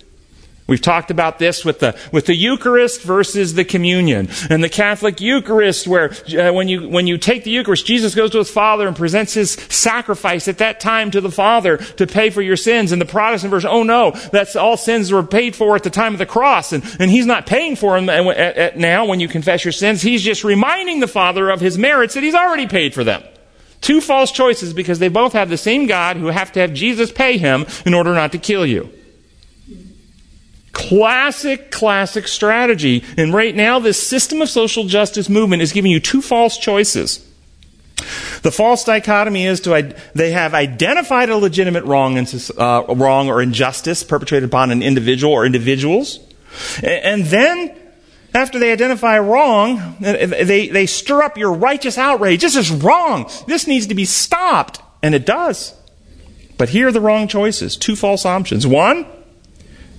[0.66, 4.29] We've talked about this with the, with the Eucharist versus the communion.
[4.49, 8.31] And the Catholic Eucharist, where uh, when, you, when you take the Eucharist, Jesus goes
[8.31, 12.31] to his Father and presents his sacrifice at that time to the Father to pay
[12.31, 12.92] for your sins.
[12.92, 16.12] And the Protestant version, oh no, that's all sins were paid for at the time
[16.12, 16.73] of the cross.
[16.73, 20.03] And, and he's not paying for them at, at, now when you confess your sins.
[20.03, 23.25] He's just reminding the Father of his merits that he's already paid for them.
[23.81, 27.11] Two false choices because they both have the same God who have to have Jesus
[27.11, 28.88] pay him in order not to kill you.
[30.72, 33.04] Classic, classic strategy.
[33.16, 37.26] And right now, this system of social justice movement is giving you two false choices.
[38.42, 43.42] The false dichotomy is to they have identified a legitimate wrong, and, uh, wrong or
[43.42, 46.18] injustice perpetrated upon an individual or individuals,
[46.83, 47.76] and then
[48.33, 52.40] after they identify wrong, they, they stir up your righteous outrage.
[52.40, 53.30] This is wrong.
[53.46, 55.74] This needs to be stopped, and it does.
[56.56, 57.76] But here are the wrong choices.
[57.76, 58.66] Two false options.
[58.66, 59.06] One,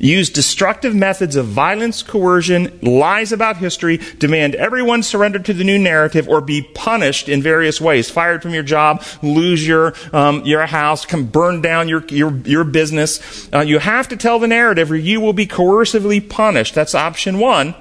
[0.01, 5.77] use destructive methods of violence, coercion, lies about history, demand everyone surrender to the new
[5.77, 8.09] narrative, or be punished in various ways.
[8.09, 12.63] Fired from your job, lose your, um, your house, come burn down your, your, your
[12.63, 13.47] business.
[13.53, 16.73] Uh, you have to tell the narrative or you will be coercively punished.
[16.73, 17.75] That's option one.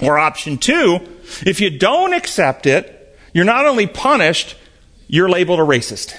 [0.00, 0.98] Or option two,
[1.46, 4.56] if you don't accept it, you're not only punished,
[5.08, 6.16] you're labeled a racist.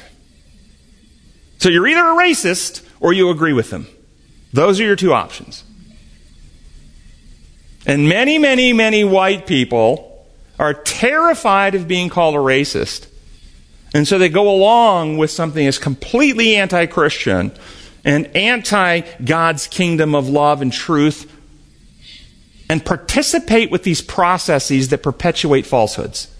[1.59, 3.87] So you're either a racist or you agree with them.
[4.57, 5.63] Those are your two options.
[7.85, 10.25] And many, many, many white people
[10.57, 13.07] are terrified of being called a racist.
[13.93, 17.51] And so they go along with something that's completely anti Christian
[18.03, 21.31] and anti God's kingdom of love and truth
[22.67, 26.35] and participate with these processes that perpetuate falsehoods.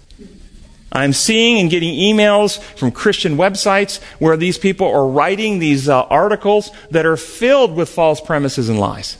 [0.90, 6.02] I'm seeing and getting emails from Christian websites where these people are writing these uh,
[6.04, 9.18] articles that are filled with false premises and lies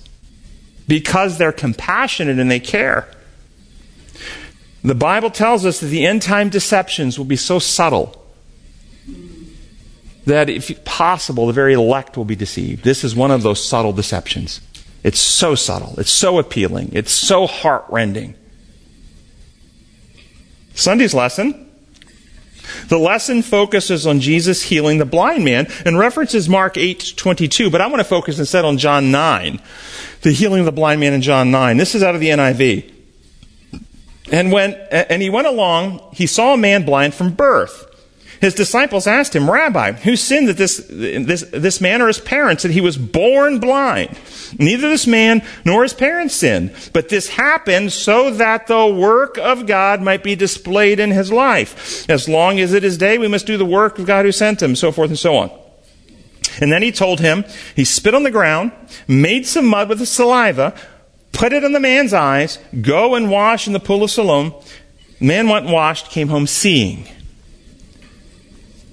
[0.87, 3.09] because they're compassionate and they care.
[4.83, 8.14] The Bible tells us that the end time deceptions will be so subtle
[10.24, 12.85] that, if possible, the very elect will be deceived.
[12.85, 14.61] This is one of those subtle deceptions.
[15.02, 18.35] It's so subtle, it's so appealing, it's so heartrending.
[20.78, 21.66] Sunday's lesson.
[22.88, 27.86] The lesson focuses on Jesus healing the blind man and references Mark 8:22, but I
[27.86, 29.60] want to focus instead on John 9.
[30.22, 31.76] The healing of the blind man in John 9.
[31.78, 32.84] This is out of the NIV.
[34.30, 37.88] And when and he went along, he saw a man blind from birth.
[38.40, 42.62] His disciples asked him, Rabbi, who sinned that this, this, this man or his parents
[42.62, 44.16] that he was born blind?
[44.59, 49.66] Neither this man nor his parents sinned, but this happened so that the work of
[49.66, 52.09] God might be displayed in his life.
[52.09, 54.62] As long as it is day, we must do the work of God who sent
[54.62, 55.51] him, so forth and so on.
[56.61, 57.44] And then he told him,
[57.77, 58.72] he spit on the ground,
[59.07, 60.74] made some mud with his saliva,
[61.33, 64.55] put it on the man's eyes, go and wash in the pool of Siloam.
[65.18, 67.07] The man went and washed, came home seeing.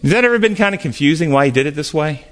[0.06, 2.28] Has that ever been kind of confusing why he did it this way?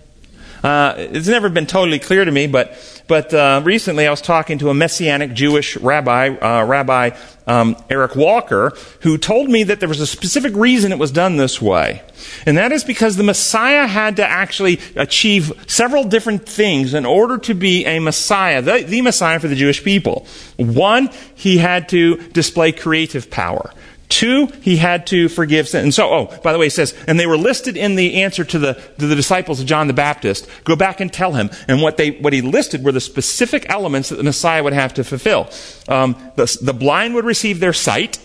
[0.63, 4.59] Uh, it's never been totally clear to me, but but uh, recently I was talking
[4.59, 9.89] to a messianic Jewish rabbi, uh, Rabbi um, Eric Walker, who told me that there
[9.89, 12.03] was a specific reason it was done this way,
[12.45, 17.39] and that is because the Messiah had to actually achieve several different things in order
[17.39, 20.27] to be a Messiah, the, the Messiah for the Jewish people.
[20.57, 23.73] One, he had to display creative power.
[24.09, 25.83] Two, he had to forgive sin.
[25.83, 28.43] And so, oh, by the way, he says, and they were listed in the answer
[28.43, 30.47] to the, to the disciples of John the Baptist.
[30.65, 31.49] Go back and tell him.
[31.67, 34.93] And what they, what he listed were the specific elements that the Messiah would have
[34.95, 35.49] to fulfill.
[35.87, 38.19] Um, the, the blind would receive their sight.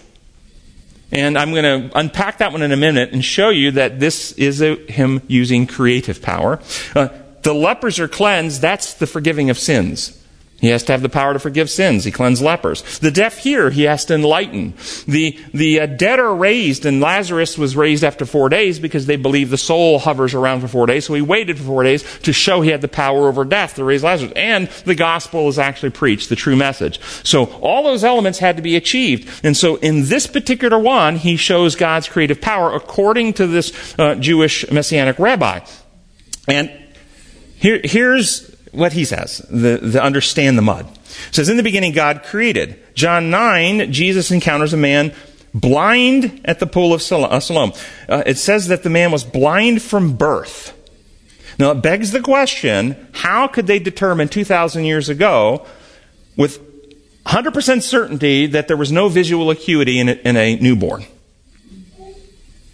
[1.11, 4.33] And I'm going to unpack that one in a minute and show you that this
[4.33, 6.61] is a, him using creative power.
[6.95, 7.09] Uh,
[7.43, 8.61] the lepers are cleansed.
[8.61, 10.23] That's the forgiving of sins.
[10.61, 12.03] He has to have the power to forgive sins.
[12.03, 12.99] He cleansed lepers.
[12.99, 13.71] The deaf hear.
[13.71, 14.75] He has to enlighten.
[15.07, 19.15] The, the uh, dead are raised, and Lazarus was raised after four days because they
[19.15, 21.07] believe the soul hovers around for four days.
[21.07, 23.85] So he waited for four days to show he had the power over death to
[23.85, 24.33] raise Lazarus.
[24.35, 27.01] And the gospel is actually preached, the true message.
[27.23, 29.45] So all those elements had to be achieved.
[29.45, 34.17] And so in this particular one, he shows God's creative power according to this uh,
[34.17, 35.61] Jewish messianic rabbi.
[36.49, 36.73] And
[37.59, 40.87] here, here's what he says, the, the understand the mud.
[41.29, 42.79] It says, in the beginning, God created.
[42.95, 45.15] John 9, Jesus encounters a man
[45.55, 47.73] blind at the pool of uh, Siloam.
[48.09, 50.75] Uh, it says that the man was blind from birth.
[51.59, 55.67] Now, it begs the question how could they determine 2,000 years ago
[56.37, 56.61] with
[57.25, 61.05] 100% certainty that there was no visual acuity in a, in a newborn?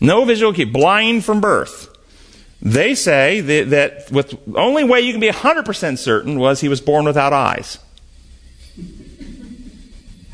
[0.00, 1.93] No visual acuity, blind from birth.
[2.64, 6.68] They say that, that with the only way you can be 100% certain was he
[6.68, 7.78] was born without eyes.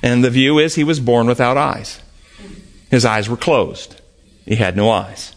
[0.03, 2.01] And the view is he was born without eyes.
[2.89, 4.01] His eyes were closed.
[4.47, 5.35] He had no eyes.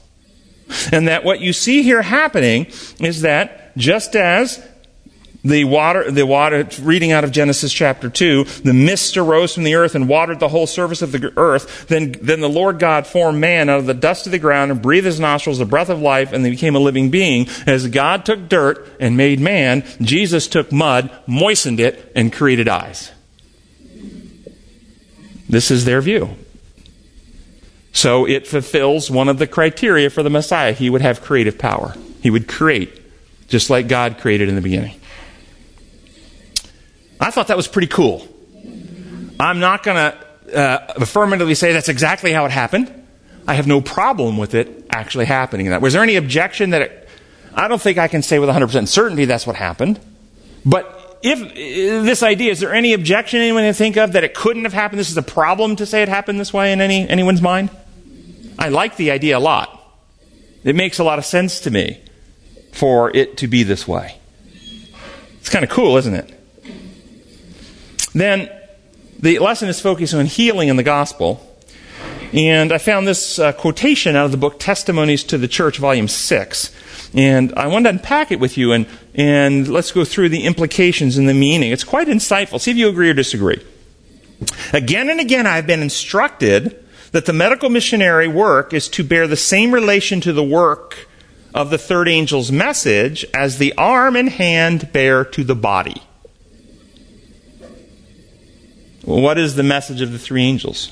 [0.91, 2.67] And that what you see here happening
[2.99, 4.65] is that just as
[5.43, 9.75] the water, the water, reading out of Genesis chapter 2, the mist arose from the
[9.75, 11.87] earth and watered the whole surface of the earth.
[11.87, 14.81] Then, then the Lord God formed man out of the dust of the ground and
[14.81, 17.49] breathed his nostrils the breath of life and they became a living being.
[17.67, 23.11] As God took dirt and made man, Jesus took mud, moistened it, and created eyes.
[25.49, 26.29] This is their view.
[27.91, 30.71] So it fulfills one of the criteria for the Messiah.
[30.71, 31.93] He would have creative power.
[32.21, 33.01] He would create,
[33.49, 34.99] just like God created in the beginning.
[37.23, 38.27] I thought that was pretty cool.
[39.39, 42.93] I'm not going to uh, affirmatively say that's exactly how it happened.
[43.47, 45.69] I have no problem with it actually happening.
[45.69, 47.09] That was there any objection that it,
[47.53, 50.01] I don't think I can say with 100% certainty that's what happened.
[50.65, 51.39] But if
[52.03, 54.99] this idea, is there any objection anyone can think of that it couldn't have happened?
[54.99, 57.69] This is a problem to say it happened this way in any anyone's mind.
[58.59, 59.79] I like the idea a lot.
[60.65, 62.01] It makes a lot of sense to me
[62.73, 64.17] for it to be this way.
[65.39, 66.42] It's kind of cool, isn't it?
[68.13, 68.49] Then
[69.19, 71.49] the lesson is focused on healing in the gospel.
[72.33, 76.07] And I found this uh, quotation out of the book Testimonies to the Church, Volume
[76.07, 76.75] 6.
[77.13, 81.17] And I wanted to unpack it with you and, and let's go through the implications
[81.17, 81.71] and the meaning.
[81.71, 82.59] It's quite insightful.
[82.59, 83.63] See if you agree or disagree.
[84.73, 89.37] Again and again, I've been instructed that the medical missionary work is to bear the
[89.37, 91.07] same relation to the work
[91.53, 96.01] of the third angel's message as the arm and hand bear to the body.
[99.05, 100.91] Well, what is the message of the three angels?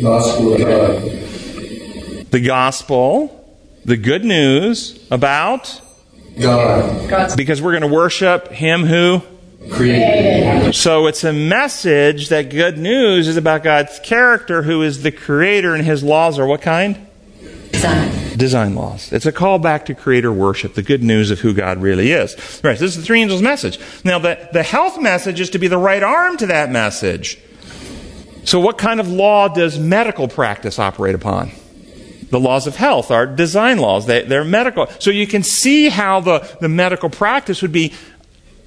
[0.00, 1.02] Gospel of God.
[2.30, 5.80] The gospel, the good news about,
[6.38, 7.36] God.
[7.36, 9.22] because we're going to worship Him who.
[9.70, 10.74] Created.
[10.74, 15.74] So it's a message that good news is about God's character, who is the creator,
[15.74, 17.06] and His laws are what kind?
[17.80, 18.36] Design.
[18.36, 19.10] design laws.
[19.10, 22.34] It's a call back to creator worship, the good news of who God really is.
[22.62, 23.80] Right, so this is the three angels' message.
[24.04, 27.38] Now, the, the health message is to be the right arm to that message.
[28.44, 31.52] So, what kind of law does medical practice operate upon?
[32.28, 34.04] The laws of health are design laws.
[34.04, 34.86] They, they're medical.
[34.98, 37.94] So, you can see how the, the medical practice would be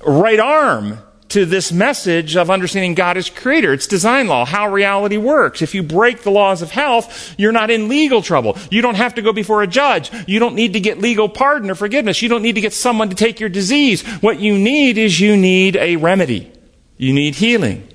[0.04, 0.98] right arm
[1.34, 3.74] to this message of understanding God as creator.
[3.74, 5.64] It's design law, how reality works.
[5.64, 8.56] If you break the laws of health, you're not in legal trouble.
[8.70, 10.12] You don't have to go before a judge.
[10.28, 12.22] You don't need to get legal pardon or forgiveness.
[12.22, 14.04] You don't need to get someone to take your disease.
[14.22, 16.52] What you need is you need a remedy.
[16.98, 17.88] You need healing.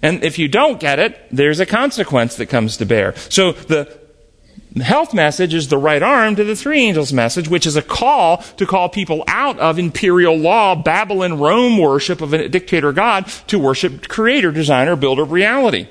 [0.00, 3.16] And if you don't get it, there's a consequence that comes to bear.
[3.28, 3.97] So the
[4.76, 8.38] health message is the right arm to the three angels message, which is a call
[8.56, 13.58] to call people out of imperial law, Babylon, Rome worship of a dictator God to
[13.58, 15.88] worship creator, designer, builder of reality.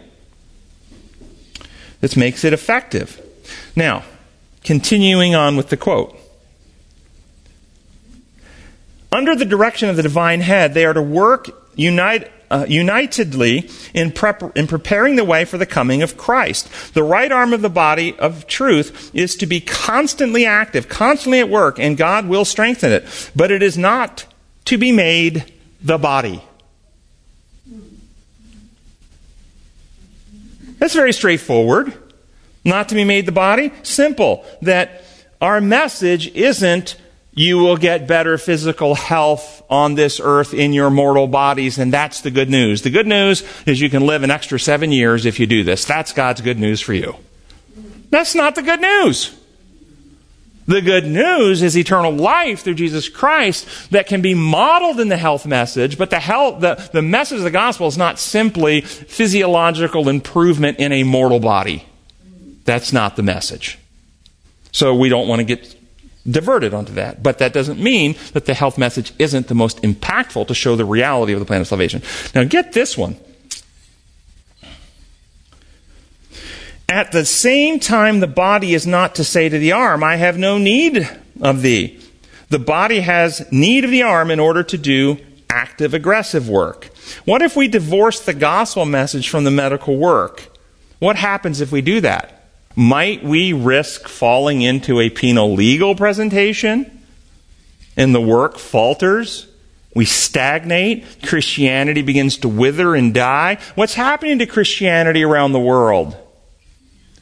[2.01, 3.21] This makes it effective.
[3.75, 4.03] Now,
[4.63, 6.15] continuing on with the quote.
[9.11, 14.11] Under the direction of the divine head, they are to work unite, uh, unitedly in,
[14.11, 16.93] prep- in preparing the way for the coming of Christ.
[16.93, 21.49] The right arm of the body of truth is to be constantly active, constantly at
[21.49, 23.31] work, and God will strengthen it.
[23.35, 24.25] But it is not
[24.65, 26.43] to be made the body.
[30.79, 31.93] That's very straightforward.
[32.63, 33.71] Not to be made the body.
[33.83, 34.45] Simple.
[34.61, 35.03] That
[35.41, 36.95] our message isn't
[37.37, 42.21] you will get better physical health on this earth in your mortal bodies, and that's
[42.21, 42.81] the good news.
[42.81, 45.85] The good news is you can live an extra seven years if you do this.
[45.85, 47.15] That's God's good news for you.
[48.09, 49.39] That's not the good news.
[50.65, 55.15] The good news is eternal life through Jesus Christ that can be modeled in the
[55.15, 60.09] health message, but the health, the, the message of the gospel is not simply physiological
[60.09, 61.85] improvement in a mortal body.
[62.65, 63.77] That's not the message.
[64.71, 65.76] So we don't want to get
[66.29, 67.23] diverted onto that.
[67.23, 70.85] But that doesn't mean that the health message isn't the most impactful to show the
[70.85, 72.01] reality of the plan of salvation.
[72.35, 73.17] Now get this one.
[76.89, 80.37] At the same time, the body is not to say to the arm, I have
[80.37, 81.09] no need
[81.41, 81.99] of thee.
[82.49, 85.17] The body has need of the arm in order to do
[85.49, 86.85] active, aggressive work.
[87.25, 90.47] What if we divorce the gospel message from the medical work?
[90.99, 92.36] What happens if we do that?
[92.79, 97.01] Might we risk falling into a penal legal presentation
[97.97, 99.47] and the work falters?
[99.95, 101.23] We stagnate.
[101.23, 103.57] Christianity begins to wither and die.
[103.73, 106.15] What's happening to Christianity around the world?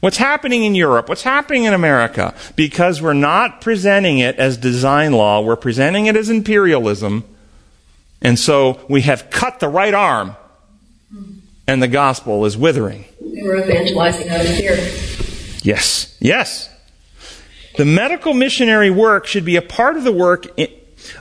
[0.00, 1.08] What's happening in Europe?
[1.08, 2.34] What's happening in America?
[2.54, 7.24] Because we're not presenting it as design law, we're presenting it as imperialism.
[8.20, 10.36] And so we have cut the right arm,
[11.66, 13.06] and the gospel is withering.
[13.20, 15.25] We're evangelizing out of fear.
[15.66, 16.70] Yes, yes.
[17.76, 20.46] The medical missionary work should be a part of the work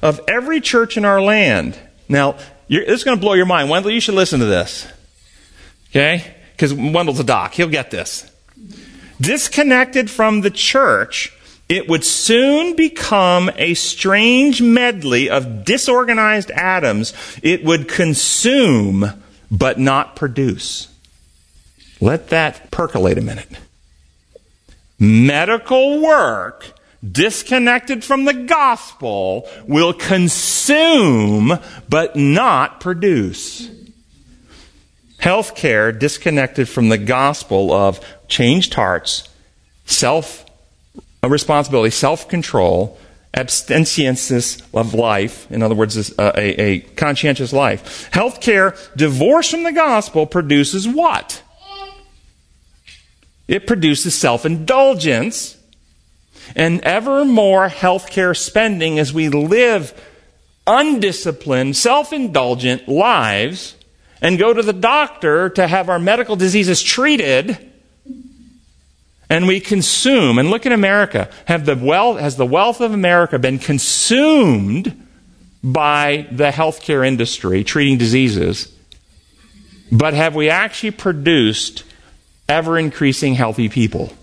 [0.03, 1.79] of every church in our land.
[2.07, 2.33] Now,
[2.69, 3.71] this is going to blow your mind.
[3.71, 4.87] Wendell, you should listen to this.
[5.89, 6.35] Okay?
[6.51, 7.55] Because Wendell's a doc.
[7.55, 8.31] He'll get this.
[9.19, 11.33] Disconnected from the church,
[11.67, 20.15] it would soon become a strange medley of disorganized atoms it would consume but not
[20.15, 20.93] produce.
[21.99, 23.47] Let that percolate a minute.
[25.05, 26.73] Medical work
[27.11, 33.69] disconnected from the gospel will consume but not produce.
[35.19, 39.29] Healthcare disconnected from the gospel of changed hearts,
[39.85, 40.43] self
[41.23, 42.97] uh, responsibility, self control,
[43.31, 48.09] abstinence of life, in other words, a, uh, a, a conscientious life.
[48.11, 51.43] Healthcare divorced from the gospel produces what?
[53.47, 55.57] It produces self indulgence
[56.55, 59.93] and ever more healthcare spending as we live
[60.67, 63.75] undisciplined, self indulgent lives
[64.21, 67.71] and go to the doctor to have our medical diseases treated
[69.29, 73.39] and we consume, and look at America, have the wealth, has the wealth of America
[73.39, 75.07] been consumed
[75.63, 78.71] by the healthcare industry treating diseases?
[79.91, 81.83] But have we actually produced
[82.47, 84.13] ever increasing healthy people?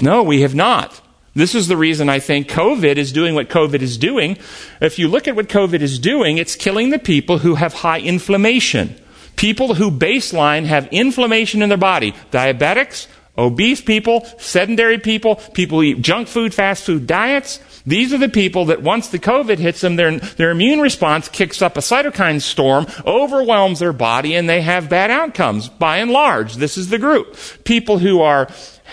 [0.00, 1.00] No, we have not.
[1.34, 4.36] This is the reason I think COVID is doing what COVID is doing.
[4.80, 8.00] If you look at what COVID is doing, it's killing the people who have high
[8.00, 8.96] inflammation.
[9.36, 12.12] People who baseline have inflammation in their body.
[12.32, 13.06] Diabetics,
[13.40, 17.60] obese people, sedentary people, people who eat junk food, fast food diets.
[17.86, 21.62] These are the people that once the COVID hits them, their, their immune response kicks
[21.62, 25.68] up a cytokine storm, overwhelms their body, and they have bad outcomes.
[25.68, 27.36] By and large, this is the group.
[27.64, 28.48] People who are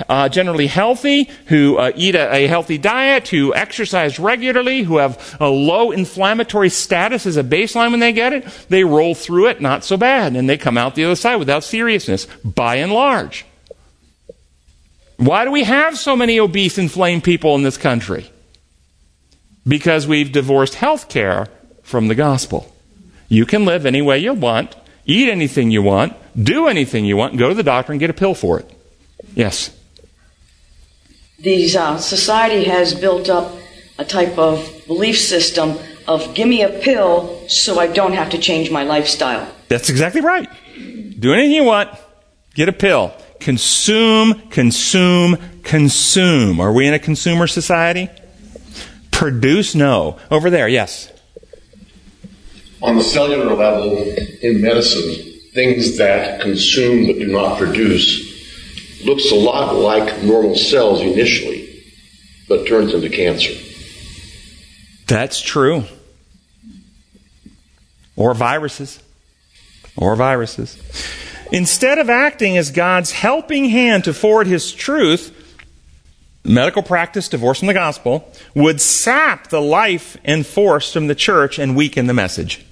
[0.08, 5.38] uh, generally healthy, who uh, eat a, a, healthy diet, who exercise regularly, who have
[5.40, 9.60] a low inflammatory status as a baseline when they get it, they roll through it
[9.60, 13.46] not so bad, and they come out the other side without seriousness, by and large.
[15.18, 18.32] Why do we have so many obese, inflamed people in this country?
[19.68, 21.48] Because we've divorced health care
[21.82, 22.74] from the gospel.
[23.28, 27.38] You can live any way you want, eat anything you want, do anything you want,
[27.38, 28.72] go to the doctor and get a pill for it.
[29.34, 29.76] Yes?
[31.40, 33.56] These uh, society has built up
[33.98, 38.38] a type of belief system of give me a pill so I don't have to
[38.38, 39.52] change my lifestyle.
[39.68, 40.50] That's exactly right.
[41.20, 41.90] Do anything you want,
[42.54, 43.14] get a pill.
[43.40, 46.60] Consume, consume, consume.
[46.60, 48.10] Are we in a consumer society?
[49.12, 50.20] Produce, no.
[50.30, 51.12] Over there, yes.
[52.82, 53.98] On the cellular level,
[54.42, 58.36] in medicine, things that consume but do not produce
[59.04, 61.84] looks a lot like normal cells initially,
[62.48, 63.54] but turns into cancer.
[65.08, 65.86] That's true.
[68.16, 69.02] Or viruses.
[69.96, 70.78] Or viruses.
[71.52, 75.34] Instead of acting as God's helping hand to forward His truth,
[76.44, 81.60] medical practice divorced from the gospel would sap the life and force from the church
[81.60, 82.66] and weaken the message.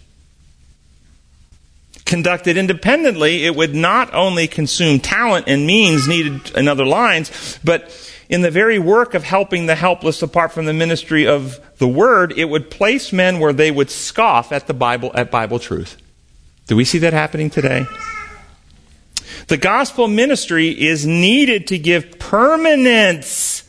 [2.06, 7.92] Conducted independently, it would not only consume talent and means needed in other lines, but
[8.30, 12.34] in the very work of helping the helpless apart from the ministry of the word,
[12.38, 15.98] it would place men where they would scoff at the Bible, at Bible truth.
[16.68, 17.86] Do we see that happening today?
[19.48, 23.64] The gospel ministry is needed to give permanence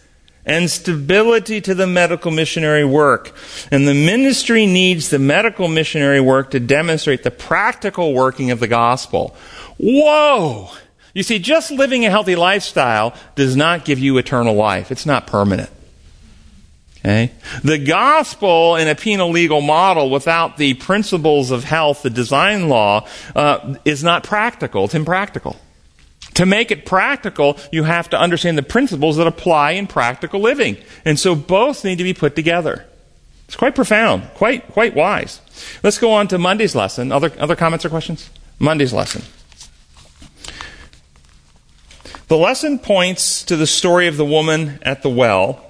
[0.46, 3.36] and stability to the medical missionary work.
[3.70, 8.68] And the ministry needs the medical missionary work to demonstrate the practical working of the
[8.68, 9.36] gospel.
[9.78, 10.70] Whoa!
[11.12, 14.92] You see, just living a healthy lifestyle does not give you eternal life.
[14.92, 15.70] It's not permanent.
[17.00, 17.32] Okay?
[17.62, 23.06] The gospel in a penal legal model without the principles of health, the design law,
[23.34, 24.84] uh, is not practical.
[24.84, 25.56] It's impractical.
[26.36, 30.76] To make it practical, you have to understand the principles that apply in practical living.
[31.04, 32.86] And so both need to be put together.
[33.46, 35.40] It's quite profound, quite, quite wise.
[35.82, 37.10] Let's go on to Monday's lesson.
[37.10, 38.28] Other, other comments or questions?
[38.58, 39.22] Monday's lesson.
[42.28, 45.64] The lesson points to the story of the woman at the well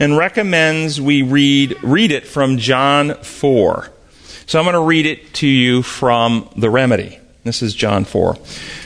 [0.00, 3.92] and recommends we read, read it from John 4.
[4.46, 7.20] So I'm going to read it to you from the remedy.
[7.48, 8.36] This is John 4.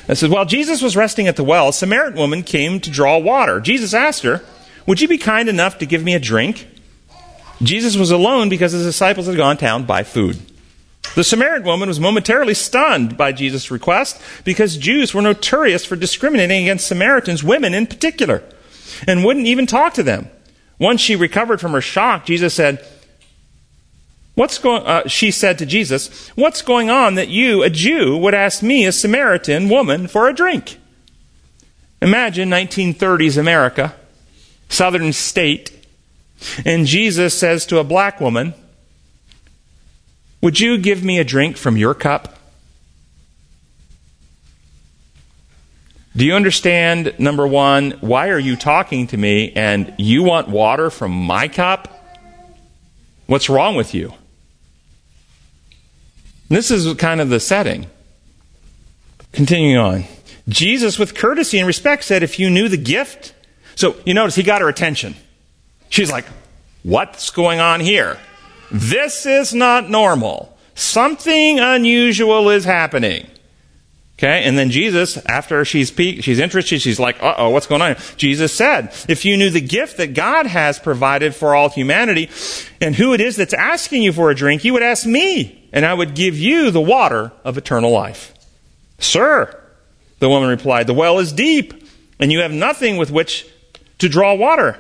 [0.07, 3.19] It says, While Jesus was resting at the well, a Samaritan woman came to draw
[3.19, 3.59] water.
[3.59, 4.41] Jesus asked her,
[4.87, 6.69] Would you be kind enough to give me a drink?
[7.61, 10.39] Jesus was alone because his disciples had gone down to buy food.
[11.17, 16.63] The Samaritan woman was momentarily stunned by Jesus' request because Jews were notorious for discriminating
[16.63, 18.45] against Samaritans, women in particular,
[19.09, 20.31] and wouldn't even talk to them.
[20.79, 22.87] Once she recovered from her shock, Jesus said,
[24.35, 28.35] What's going, uh, she said to Jesus, What's going on that you, a Jew, would
[28.35, 30.79] ask me, a Samaritan woman, for a drink?
[32.01, 33.95] Imagine 1930s America,
[34.69, 35.87] southern state,
[36.65, 38.55] and Jesus says to a black woman,
[40.41, 42.39] Would you give me a drink from your cup?
[46.17, 50.91] Do you understand, number one, why are you talking to me and you want water
[50.91, 51.89] from my cup?
[53.27, 54.13] What's wrong with you?
[56.53, 57.87] This is kind of the setting.
[59.33, 60.05] Continuing on.
[60.49, 63.35] Jesus, with courtesy and respect, said, If you knew the gift.
[63.75, 65.17] So you notice he got her attention.
[65.89, 66.27] She's like,
[66.83, 68.19] What's going on here?
[68.71, 70.57] This is not normal.
[70.75, 73.27] Something unusual is happening.
[74.23, 77.83] Okay, and then Jesus, after she's piqued, she's interested, she's like, uh oh, what's going
[77.83, 77.97] on?
[78.17, 82.31] Jesus said, if you knew the gift that God has provided for all humanity
[82.81, 85.85] and who it is that's asking you for a drink, you would ask me, and
[85.85, 88.33] I would give you the water of eternal life.
[89.01, 89.61] Sir,
[90.21, 91.85] the woman replied, the well is deep
[92.21, 93.45] and you have nothing with which
[93.99, 94.79] to draw water.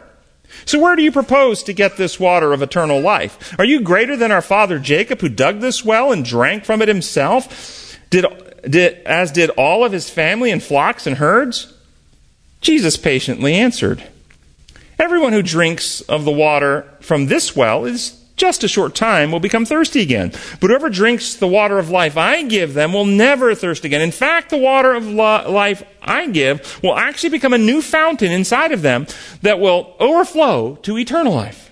[0.66, 3.59] So where do you propose to get this water of eternal life?
[3.59, 6.86] Are you greater than our father Jacob, who dug this well and drank from it
[6.86, 8.24] himself, did,
[8.65, 11.73] as did all of his family and flocks and herds?
[12.61, 14.03] Jesus patiently answered,
[14.99, 19.41] Everyone who drinks of the water from this well is just a short time will
[19.41, 20.31] become thirsty again.
[20.61, 24.01] But whoever drinks the water of life I give them will never thirst again.
[24.01, 28.73] In fact, the water of life I give will actually become a new fountain inside
[28.73, 29.07] of them
[29.43, 31.71] that will overflow to eternal life.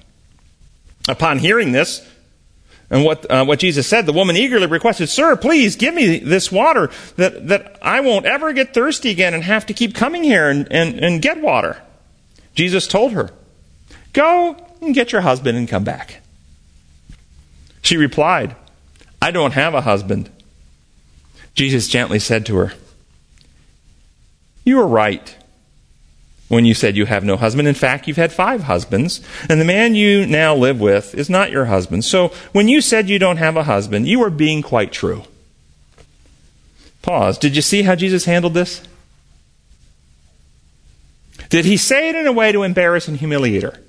[1.09, 2.09] Upon hearing this,
[2.91, 6.51] and what, uh, what Jesus said, the woman eagerly requested, Sir, please give me this
[6.51, 10.51] water that, that I won't ever get thirsty again and have to keep coming here
[10.51, 11.81] and, and, and get water.
[12.57, 13.31] Jesus told her,
[14.13, 16.21] Go and get your husband and come back.
[17.83, 18.57] She replied,
[19.23, 20.29] I don't have a husband.
[21.55, 22.73] Jesus gently said to her,
[24.65, 25.37] You are right
[26.51, 27.69] when you said you have no husband.
[27.69, 31.53] In fact, you've had five husbands, and the man you now live with is not
[31.53, 32.05] your husband.
[32.05, 35.23] So when you said you don't have a husband, you were being quite true.
[37.03, 37.39] Pause.
[37.39, 38.83] Did you see how Jesus handled this?
[41.51, 43.81] Did he say it in a way to embarrass and humiliate her?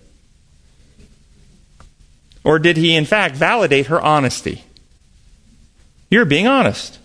[2.44, 4.66] Or did he, in fact, validate her honesty?
[6.12, 7.00] You're being honest.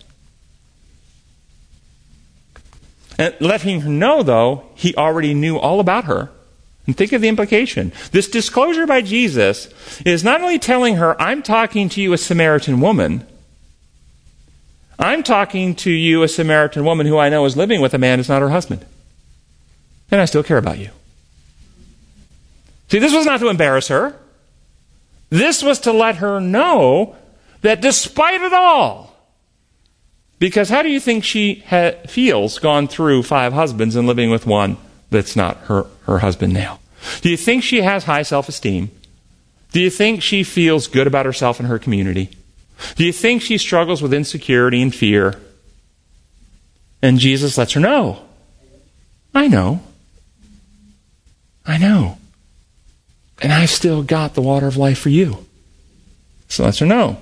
[3.17, 6.29] And letting her know, though, he already knew all about her.
[6.85, 7.91] And think of the implication.
[8.11, 9.69] This disclosure by Jesus
[10.05, 13.25] is not only telling her, I'm talking to you, a Samaritan woman,
[14.99, 18.19] I'm talking to you, a Samaritan woman who I know is living with a man
[18.19, 18.85] who's not her husband.
[20.09, 20.89] And I still care about you.
[22.89, 24.17] See, this was not to embarrass her.
[25.29, 27.15] This was to let her know
[27.61, 29.13] that despite it all,
[30.39, 34.45] because how do you think she ha- feels gone through five husbands and living with
[34.45, 34.77] one
[35.09, 36.79] that's not her, her husband now?
[37.21, 38.91] Do you think she has high self esteem?
[39.71, 42.29] Do you think she feels good about herself and her community?
[42.95, 45.35] Do you think she struggles with insecurity and fear?
[47.01, 48.23] And Jesus lets her know.
[49.33, 49.81] I know.
[51.65, 52.17] I know.
[53.41, 55.45] And I've still got the water of life for you.
[56.47, 57.17] So lets her know.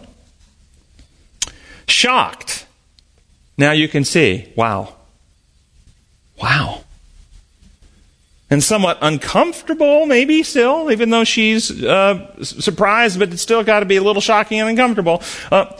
[1.88, 2.65] Shocked.
[3.58, 4.96] Now you can see, wow.
[6.42, 6.84] Wow.
[8.50, 13.86] And somewhat uncomfortable, maybe still, even though she's uh, surprised, but it's still got to
[13.86, 15.24] be a little shocking and uncomfortable.
[15.52, 15.74] Uh,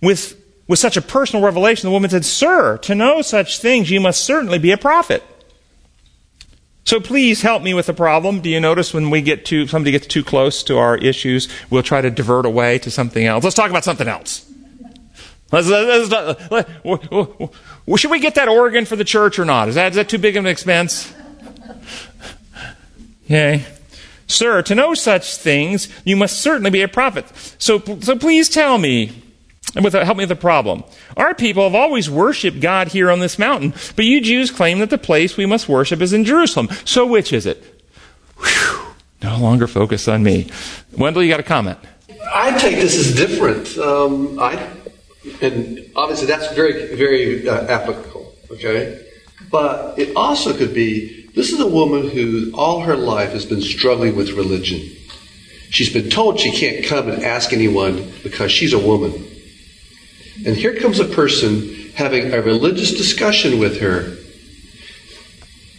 [0.00, 4.00] with, with such a personal revelation, the woman said, Sir, to know such things, you
[4.00, 5.22] must certainly be a prophet.
[6.84, 8.40] So please help me with the problem.
[8.40, 11.82] Do you notice when we get to somebody gets too close to our issues, we'll
[11.82, 13.44] try to divert away to something else.
[13.44, 14.50] Let's talk about something else.
[15.50, 16.10] Let's, let's,
[16.50, 19.68] let's, should we get that organ for the church or not?
[19.68, 21.12] Is that, is that too big of an expense?
[23.24, 23.64] Okay.
[24.26, 27.24] Sir, to know such things, you must certainly be a prophet.
[27.58, 29.22] So, so please tell me,
[29.74, 30.84] with, help me with the problem.
[31.16, 34.90] Our people have always worshiped God here on this mountain, but you Jews claim that
[34.90, 36.68] the place we must worship is in Jerusalem.
[36.84, 37.82] So which is it?
[38.36, 38.80] Whew,
[39.22, 40.50] no longer focus on me.
[40.92, 41.78] Wendell, you got a comment?
[42.30, 43.78] I take this as different.
[43.78, 44.56] Um, I,
[45.40, 48.34] and obviously that's very, very uh, applicable.
[48.50, 49.06] Okay,
[49.50, 53.62] but it also could be this is a woman who all her life has been
[53.62, 54.80] struggling with religion.
[55.70, 59.12] She's been told she can't come and ask anyone because she's a woman.
[60.46, 64.16] And here comes a person having a religious discussion with her,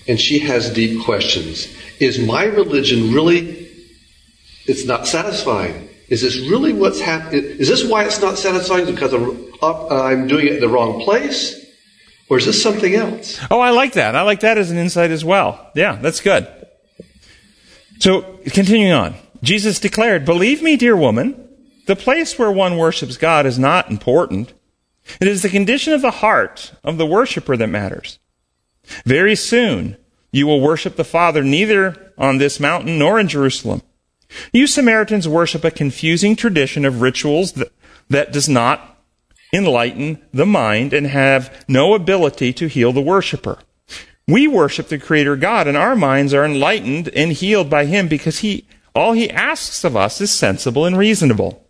[0.08, 1.68] and she has deep questions.
[2.00, 3.70] Is my religion really,
[4.66, 5.89] it's not satisfying?
[6.10, 7.44] Is this really what's happening?
[7.44, 8.86] Is this why it's not satisfying?
[8.86, 11.56] Because I'm, uh, I'm doing it in the wrong place?
[12.30, 13.40] Or is this something else?
[13.50, 14.16] Oh, I like that.
[14.16, 15.72] I like that as an insight as well.
[15.76, 16.48] Yeah, that's good.
[18.00, 19.16] So, continuing on.
[19.42, 21.48] Jesus declared, Believe me, dear woman,
[21.86, 24.54] the place where one worships God is not important.
[25.20, 28.20] It is the condition of the heart of the worshiper that matters.
[29.06, 29.98] Very soon,
[30.32, 33.82] you will worship the Father neither on this mountain nor in Jerusalem.
[34.52, 37.72] You Samaritans worship a confusing tradition of rituals that,
[38.10, 38.98] that does not
[39.54, 43.60] enlighten the mind and have no ability to heal the worshiper.
[44.28, 48.40] We worship the Creator God, and our minds are enlightened and healed by Him because
[48.40, 51.66] He all He asks of us is sensible and reasonable.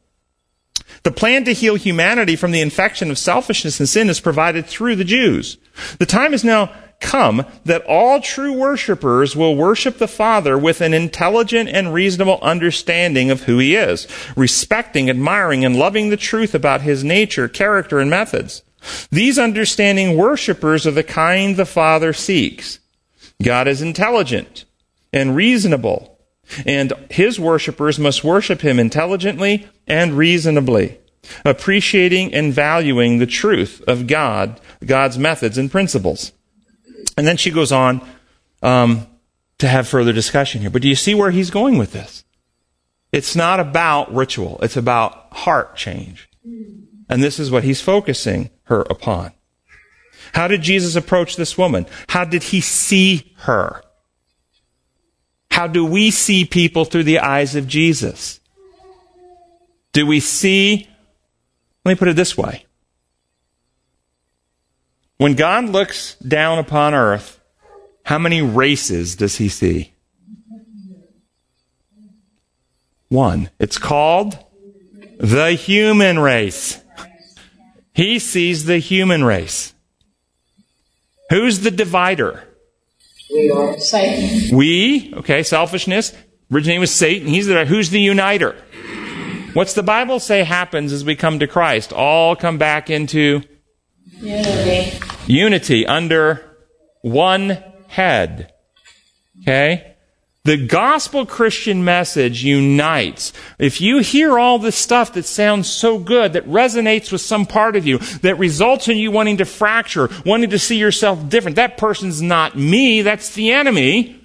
[1.03, 4.97] The plan to heal humanity from the infection of selfishness and sin is provided through
[4.97, 5.57] the Jews.
[5.99, 10.93] The time is now come that all true worshippers will worship the Father with an
[10.93, 16.81] intelligent and reasonable understanding of who He is, respecting, admiring, and loving the truth about
[16.81, 18.63] His nature, character, and methods.
[19.11, 22.79] These understanding worshippers are the kind the Father seeks.
[23.41, 24.65] God is intelligent
[25.13, 26.19] and reasonable,
[26.65, 30.99] and his worshippers must worship him intelligently and reasonably,
[31.45, 36.31] appreciating and valuing the truth of God, God's methods and principles.
[37.17, 38.01] And then she goes on
[38.61, 39.07] um,
[39.57, 40.69] to have further discussion here.
[40.69, 42.23] But do you see where he's going with this?
[43.11, 46.29] It's not about ritual, it's about heart change.
[47.09, 49.31] And this is what he's focusing her upon.
[50.33, 51.87] How did Jesus approach this woman?
[52.07, 53.81] How did he see her?
[55.49, 58.39] How do we see people through the eyes of Jesus?
[59.91, 60.87] Do we see,
[61.83, 62.65] let me put it this way.
[65.19, 67.41] When God looks down upon earth,
[68.03, 69.93] how many races does he see?
[73.09, 73.49] One.
[73.59, 74.39] It's called
[75.17, 76.81] the human race.
[77.93, 79.73] He sees the human race.
[81.31, 82.45] Who's the divider?
[83.29, 84.55] We are Satan.
[84.55, 86.13] We, okay, selfishness.
[86.49, 87.27] Originating with Satan.
[87.27, 88.55] He's the who's the uniter?
[89.51, 91.91] What's the Bible say happens as we come to Christ?
[91.91, 93.43] All come back into
[94.19, 94.99] unity.
[95.27, 96.45] Unity under
[97.01, 98.53] one head.
[99.41, 99.95] Okay?
[100.45, 103.33] The gospel Christian message unites.
[103.59, 107.75] If you hear all this stuff that sounds so good, that resonates with some part
[107.75, 111.77] of you, that results in you wanting to fracture, wanting to see yourself different, that
[111.77, 114.15] person's not me, that's the enemy.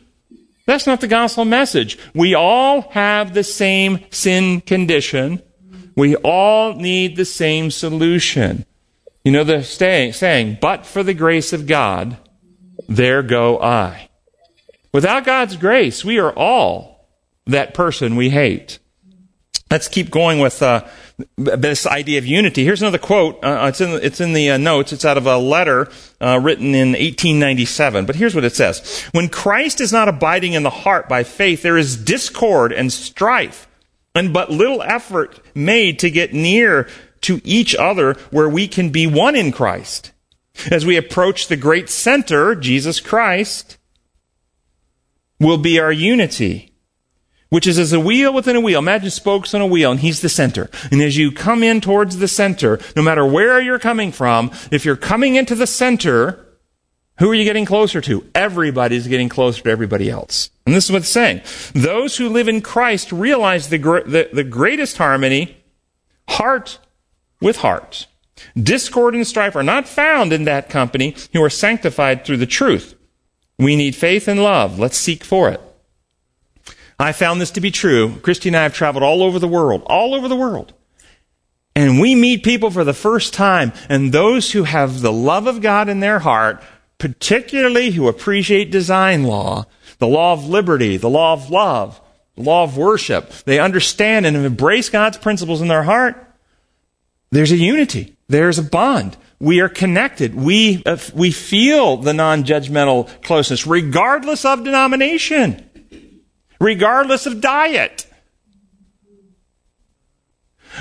[0.66, 1.98] That's not the gospel message.
[2.14, 5.42] We all have the same sin condition.
[5.94, 8.64] We all need the same solution.
[9.24, 12.18] You know the saying, but for the grace of God,
[12.88, 14.10] there go I.
[14.92, 17.08] Without God's grace, we are all
[17.46, 18.78] that person we hate.
[19.70, 20.86] Let's keep going with uh,
[21.36, 22.64] this idea of unity.
[22.64, 23.42] Here's another quote.
[23.42, 24.92] Uh, it's in the, it's in the uh, notes.
[24.92, 28.04] It's out of a letter uh, written in 1897.
[28.04, 31.62] But here's what it says: When Christ is not abiding in the heart by faith,
[31.62, 33.66] there is discord and strife,
[34.14, 36.88] and but little effort made to get near
[37.24, 40.12] to each other, where we can be one in Christ.
[40.70, 43.76] As we approach the great center, Jesus Christ,
[45.40, 46.72] will be our unity,
[47.48, 48.78] which is as a wheel within a wheel.
[48.78, 50.70] Imagine spokes on a wheel, and he's the center.
[50.90, 54.84] And as you come in towards the center, no matter where you're coming from, if
[54.84, 56.40] you're coming into the center,
[57.18, 58.28] who are you getting closer to?
[58.34, 60.50] Everybody's getting closer to everybody else.
[60.66, 61.42] And this is what it's saying.
[61.74, 65.56] Those who live in Christ realize the, the, the greatest harmony,
[66.28, 66.78] heart
[67.44, 68.06] with heart.
[68.60, 72.94] Discord and strife are not found in that company who are sanctified through the truth.
[73.58, 74.78] We need faith and love.
[74.78, 75.60] Let's seek for it.
[76.98, 78.16] I found this to be true.
[78.20, 80.72] Christy and I have traveled all over the world, all over the world.
[81.76, 85.60] And we meet people for the first time, and those who have the love of
[85.60, 86.62] God in their heart,
[86.98, 89.66] particularly who appreciate design law,
[89.98, 92.00] the law of liberty, the law of love,
[92.36, 96.23] the law of worship, they understand and embrace God's principles in their heart.
[97.34, 98.14] There's a unity.
[98.28, 99.16] There's a bond.
[99.40, 100.36] We are connected.
[100.36, 105.68] We, uh, we feel the non-judgmental closeness, regardless of denomination,
[106.60, 108.06] regardless of diet.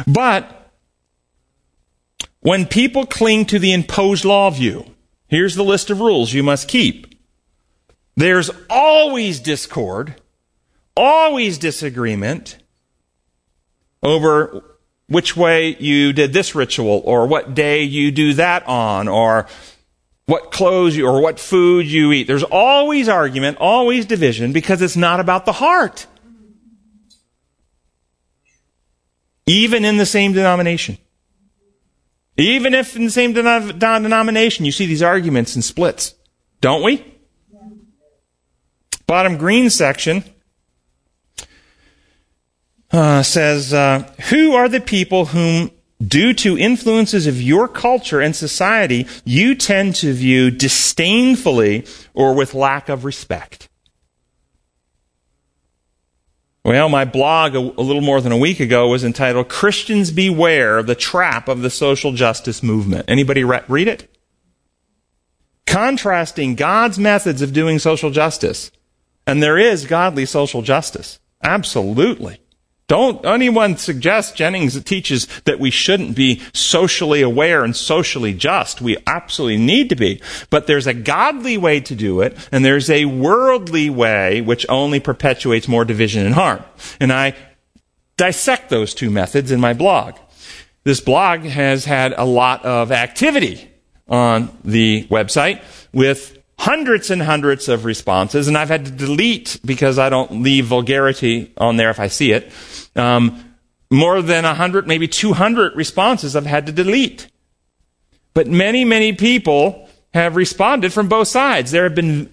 [0.05, 0.71] But
[2.41, 4.85] when people cling to the imposed law view,
[5.27, 7.19] here's the list of rules you must keep.
[8.15, 10.21] There's always discord,
[10.95, 12.59] always disagreement
[14.03, 14.72] over
[15.13, 19.47] which way you did this ritual or what day you do that on or
[20.25, 22.27] what clothes you or what food you eat.
[22.27, 26.07] There's always argument, always division because it's not about the heart.
[29.45, 30.97] Even in the same denomination.
[32.37, 36.15] Even if in the same denomination you see these arguments and splits.
[36.61, 37.05] Don't we?
[39.05, 40.23] Bottom green section
[42.93, 45.71] uh, says, uh, Who are the people whom,
[46.01, 52.53] due to influences of your culture and society, you tend to view disdainfully or with
[52.53, 53.67] lack of respect?
[56.63, 60.87] Well, my blog a, little more than a week ago was entitled Christians Beware of
[60.87, 63.03] the Trap of the Social Justice Movement.
[63.09, 64.09] Anybody re- read it?
[65.67, 68.71] Contrasting God's methods of doing social justice.
[69.27, 71.19] And there is godly social justice.
[71.41, 72.39] Absolutely.
[72.87, 78.81] Don't anyone suggest Jennings teaches that we shouldn't be socially aware and socially just.
[78.81, 80.21] We absolutely need to be.
[80.49, 84.99] But there's a godly way to do it, and there's a worldly way which only
[84.99, 86.63] perpetuates more division and harm.
[86.99, 87.35] And I
[88.17, 90.15] dissect those two methods in my blog.
[90.83, 93.69] This blog has had a lot of activity
[94.09, 95.61] on the website
[95.93, 100.65] with hundreds and hundreds of responses, and I've had to delete because I don't leave
[100.67, 102.49] vulgarity on there if I see it.
[102.95, 103.55] Um,
[103.91, 107.27] more than 100, maybe 200 responses I've had to delete.
[108.33, 111.71] But many, many people have responded from both sides.
[111.71, 112.31] There have been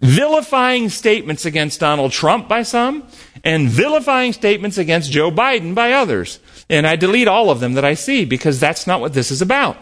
[0.00, 3.06] vilifying statements against Donald Trump by some,
[3.44, 6.40] and vilifying statements against Joe Biden by others.
[6.70, 9.42] And I delete all of them that I see because that's not what this is
[9.42, 9.76] about.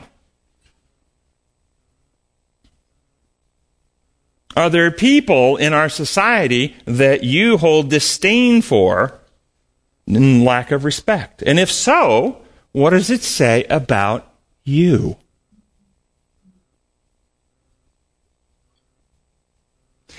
[4.56, 9.20] Are there people in our society that you hold disdain for
[10.06, 11.42] and lack of respect?
[11.42, 12.40] And if so,
[12.72, 14.32] what does it say about
[14.64, 15.18] you?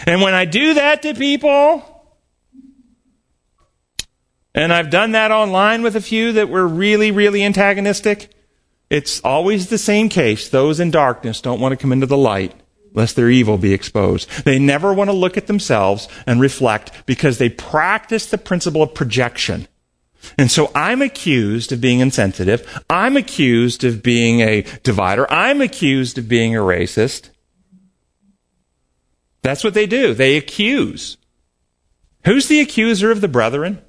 [0.06, 1.84] And when I do that to people,
[4.54, 8.30] and I've done that online with a few that were really, really antagonistic,
[8.92, 10.48] it's always the same case.
[10.50, 12.54] Those in darkness don't want to come into the light
[12.98, 14.28] lest their evil be exposed.
[14.44, 18.96] They never want to look at themselves and reflect because they practice the principle of
[18.96, 19.68] projection.
[20.38, 22.84] And so I'm accused of being insensitive.
[22.90, 25.32] I'm accused of being a divider.
[25.32, 27.30] I'm accused of being a racist.
[29.44, 30.16] That's what they do.
[30.16, 31.18] They accuse.
[32.26, 33.80] Who's the accuser of the brethren?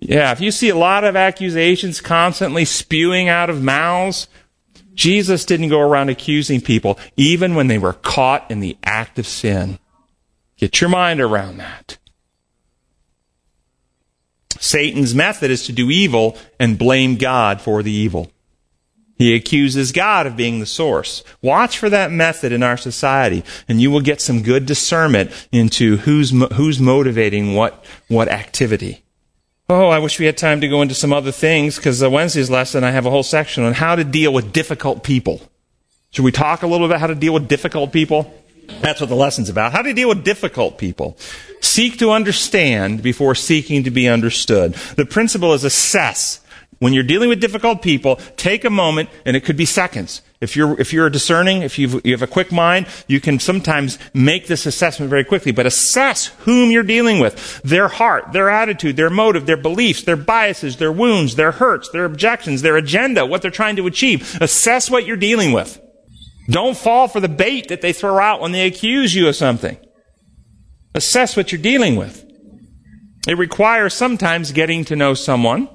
[0.00, 4.28] Yeah, if you see a lot of accusations constantly spewing out of mouths,
[4.94, 9.26] Jesus didn't go around accusing people even when they were caught in the act of
[9.26, 9.78] sin.
[10.56, 11.98] Get your mind around that.
[14.60, 18.30] Satan's method is to do evil and blame God for the evil.
[19.16, 21.22] He accuses God of being the source.
[21.40, 25.98] Watch for that method in our society, and you will get some good discernment into
[25.98, 29.03] who's, who's motivating what, what activity.
[29.66, 32.10] Oh, I wish we had time to go into some other things, because the uh,
[32.10, 35.40] Wednesday's lesson, I have a whole section on how to deal with difficult people.
[36.10, 38.30] Should we talk a little bit about how to deal with difficult people?
[38.82, 39.72] That's what the lesson's about.
[39.72, 41.16] How to deal with difficult people.
[41.62, 44.74] Seek to understand before seeking to be understood.
[44.96, 46.40] The principle is assess
[46.78, 50.20] when you're dealing with difficult people, take a moment, and it could be seconds.
[50.44, 53.98] If you're, if you're discerning, if you've, you have a quick mind, you can sometimes
[54.12, 57.62] make this assessment very quickly, but assess whom you're dealing with.
[57.62, 62.04] Their heart, their attitude, their motive, their beliefs, their biases, their wounds, their hurts, their
[62.04, 64.36] objections, their agenda, what they're trying to achieve.
[64.38, 65.80] Assess what you're dealing with.
[66.50, 69.78] Don't fall for the bait that they throw out when they accuse you of something.
[70.94, 72.22] Assess what you're dealing with.
[73.26, 75.70] It requires sometimes getting to know someone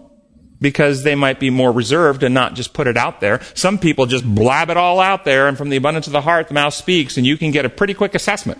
[0.62, 3.42] because they might be more reserved and not just put it out there.
[3.54, 6.48] Some people just blab it all out there, and from the abundance of the heart,
[6.48, 8.60] the mouth speaks, and you can get a pretty quick assessment.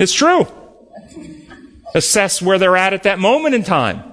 [0.00, 0.46] It's true.
[1.94, 4.04] Assess where they're at at that moment in time.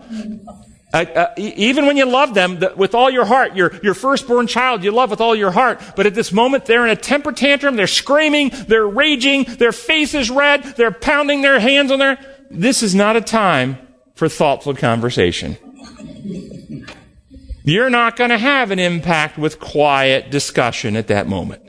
[0.93, 4.47] Uh, uh, even when you love them the, with all your heart, your, your firstborn
[4.47, 7.34] child you love with all your heart, but at this moment they're in a temper
[7.34, 12.18] tantrum, they're screaming, they're raging, their face is red, they're pounding their hands on their.
[12.49, 13.78] This is not a time
[14.13, 15.57] for thoughtful conversation.
[17.63, 21.63] You're not going to have an impact with quiet discussion at that moment.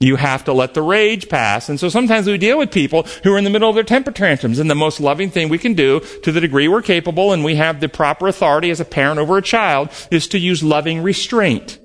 [0.00, 1.68] You have to let the rage pass.
[1.68, 4.12] And so sometimes we deal with people who are in the middle of their temper
[4.12, 4.58] tantrums.
[4.58, 7.56] And the most loving thing we can do to the degree we're capable and we
[7.56, 11.78] have the proper authority as a parent over a child is to use loving restraint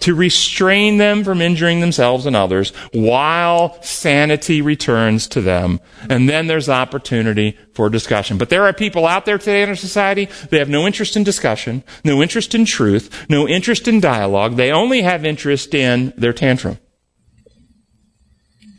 [0.00, 5.80] to restrain them from injuring themselves and others while sanity returns to them.
[6.08, 8.38] And then there's opportunity for discussion.
[8.38, 11.24] But there are people out there today in our society, they have no interest in
[11.24, 14.56] discussion, no interest in truth, no interest in dialogue.
[14.56, 16.78] They only have interest in their tantrum.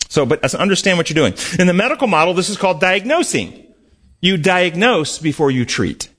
[0.09, 1.35] So, but understand what you're doing.
[1.59, 3.67] In the medical model, this is called diagnosing.
[4.21, 6.09] You diagnose before you treat.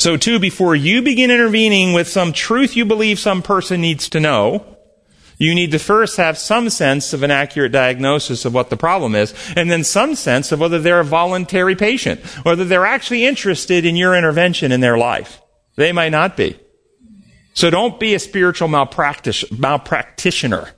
[0.00, 4.18] So too, before you begin intervening with some truth you believe some person needs to
[4.18, 4.78] know,
[5.36, 9.14] you need to first have some sense of an accurate diagnosis of what the problem
[9.14, 13.84] is, and then some sense of whether they're a voluntary patient, whether they're actually interested
[13.84, 15.42] in your intervention in their life.
[15.76, 16.58] They might not be.
[17.52, 20.70] So don't be a spiritual malpractice, malpractitioner.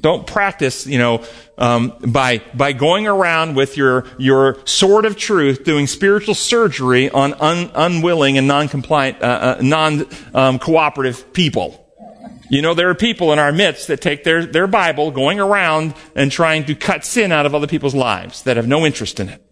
[0.00, 1.24] Don't practice, you know,
[1.56, 7.34] um, by by going around with your your sword of truth, doing spiritual surgery on
[7.34, 11.80] un, unwilling and non-compliant, uh, uh, non-cooperative um, people.
[12.50, 15.94] You know, there are people in our midst that take their, their Bible, going around
[16.14, 19.30] and trying to cut sin out of other people's lives that have no interest in
[19.30, 19.42] it.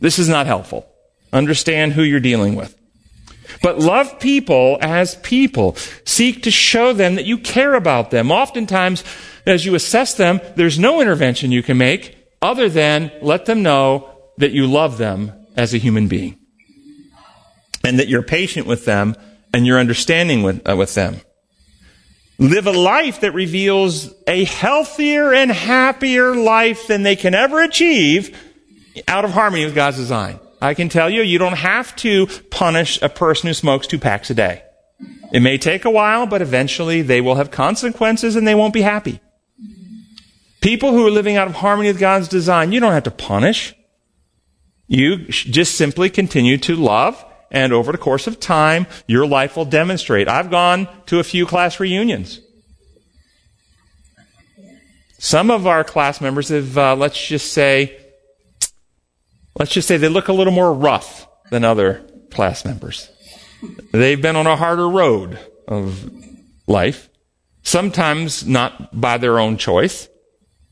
[0.00, 0.86] This is not helpful.
[1.32, 2.78] Understand who you're dealing with.
[3.62, 5.76] But love people as people.
[6.04, 8.30] Seek to show them that you care about them.
[8.30, 9.02] Oftentimes,
[9.46, 14.10] as you assess them, there's no intervention you can make other than let them know
[14.38, 16.38] that you love them as a human being.
[17.84, 19.16] And that you're patient with them
[19.54, 21.20] and you're understanding with, uh, with them.
[22.38, 28.36] live a life that reveals a healthier and happier life than they can ever achieve
[29.08, 30.38] out of harmony with God's design.
[30.60, 34.28] I can tell you, you don't have to punish a person who smokes two packs
[34.30, 34.62] a day.
[35.32, 38.82] It may take a while, but eventually they will have consequences and they won't be
[38.82, 39.20] happy.
[40.60, 43.74] People who are living out of harmony with God's design, you don't have to punish.
[44.88, 49.64] You just simply continue to love, and over the course of time, your life will
[49.64, 50.28] demonstrate.
[50.28, 52.40] I've gone to a few class reunions.
[55.18, 57.98] Some of our class members have, uh, let's just say,
[59.58, 63.10] let's just say they look a little more rough than other class members.
[63.92, 66.10] They've been on a harder road of
[66.66, 67.08] life,
[67.62, 70.08] sometimes not by their own choice.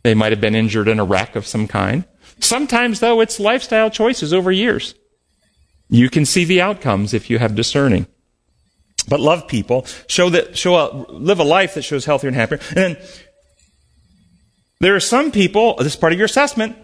[0.05, 2.05] They might have been injured in a wreck of some kind.
[2.39, 4.95] Sometimes, though, it's lifestyle choices over years.
[5.89, 8.07] You can see the outcomes if you have discerning.
[9.09, 12.59] But love people, show that, show a, live a life that shows healthier and happier.
[12.69, 12.97] And then
[14.81, 16.77] there are some people, this is part of your assessment,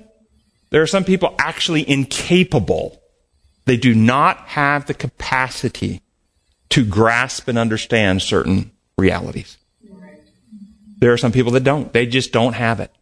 [0.70, 3.02] there are some people actually incapable.
[3.66, 6.00] They do not have the capacity
[6.70, 9.58] to grasp and understand certain realities.
[10.98, 11.92] There are some people that don't.
[11.92, 12.92] They just don't have it.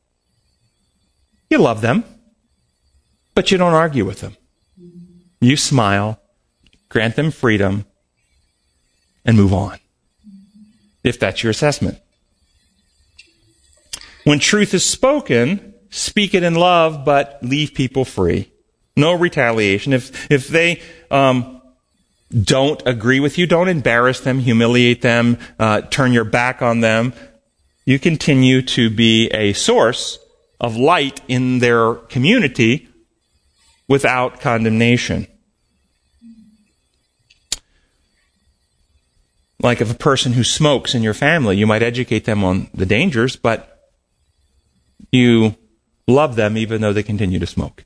[1.50, 2.04] You love them,
[3.34, 4.36] but you don't argue with them.
[5.40, 6.20] You smile,
[6.88, 7.84] grant them freedom,
[9.24, 9.78] and move on.
[11.04, 11.98] If that's your assessment.
[14.24, 18.50] When truth is spoken, speak it in love, but leave people free.
[18.96, 19.92] No retaliation.
[19.92, 21.58] If, if they, um,
[22.30, 27.14] don't agree with you, don't embarrass them, humiliate them, uh, turn your back on them.
[27.84, 30.18] You continue to be a source
[30.60, 32.88] of light in their community
[33.86, 35.26] without condemnation.
[39.60, 42.86] Like if a person who smokes in your family, you might educate them on the
[42.86, 43.90] dangers, but
[45.10, 45.56] you
[46.06, 47.84] love them even though they continue to smoke.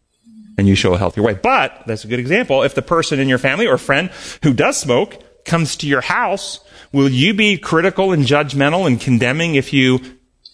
[0.59, 1.33] And you show a healthier way.
[1.33, 4.11] But, that's a good example, if the person in your family or friend
[4.43, 5.17] who does smoke
[5.47, 6.61] comes to your house,
[6.93, 10.01] will you be critical and judgmental and condemning if you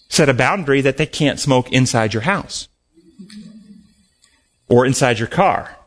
[0.09, 2.67] set a boundary that they can't smoke inside your house?
[4.67, 5.77] Or inside your car?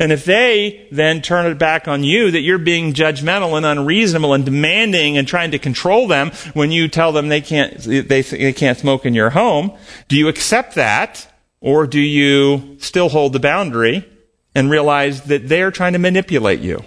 [0.00, 4.32] And if they then turn it back on you that you're being judgmental and unreasonable
[4.32, 8.52] and demanding and trying to control them when you tell them they can't, they, they
[8.52, 9.76] can't smoke in your home,
[10.08, 11.30] do you accept that
[11.60, 14.08] or do you still hold the boundary
[14.54, 16.84] and realize that they're trying to manipulate you?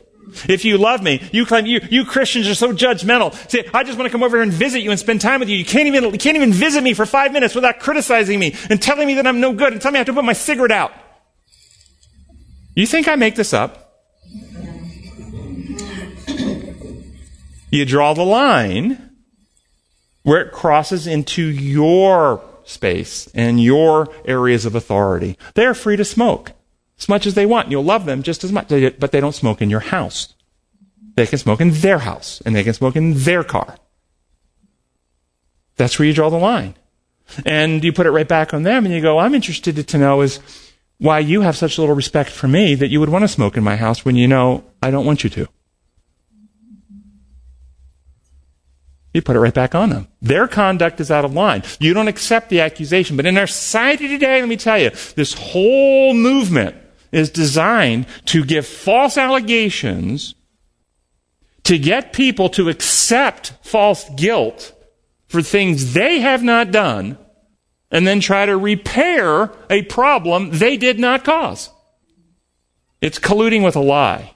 [0.47, 3.33] If you love me, you claim you, you Christians are so judgmental.
[3.49, 5.49] Say, I just want to come over here and visit you and spend time with
[5.49, 5.57] you.
[5.57, 8.81] You can't even, you can't even visit me for five minutes without criticizing me and
[8.81, 10.71] telling me that I'm no good and telling me I have to put my cigarette
[10.71, 10.91] out.
[12.75, 13.83] You think I make this up?
[17.69, 19.11] You draw the line
[20.23, 25.37] where it crosses into your space and your areas of authority.
[25.53, 26.51] They're free to smoke
[26.99, 27.69] as much as they want.
[27.69, 30.33] You'll love them just as much, but they don't smoke in your house.
[31.15, 33.77] They can smoke in their house and they can smoke in their car.
[35.75, 36.75] That's where you draw the line.
[37.45, 40.21] And you put it right back on them and you go, I'm interested to know
[40.21, 40.39] is,
[40.99, 43.63] why you have such little respect for me that you would want to smoke in
[43.63, 45.47] my house when you know I don't want you to.
[49.13, 50.07] You put it right back on them.
[50.21, 51.63] Their conduct is out of line.
[51.79, 53.15] You don't accept the accusation.
[53.15, 56.75] But in our society today, let me tell you, this whole movement
[57.11, 60.35] is designed to give false allegations
[61.63, 64.73] to get people to accept false guilt
[65.27, 67.17] for things they have not done
[67.91, 71.69] and then try to repair a problem they did not cause.
[73.01, 74.33] It's colluding with a lie.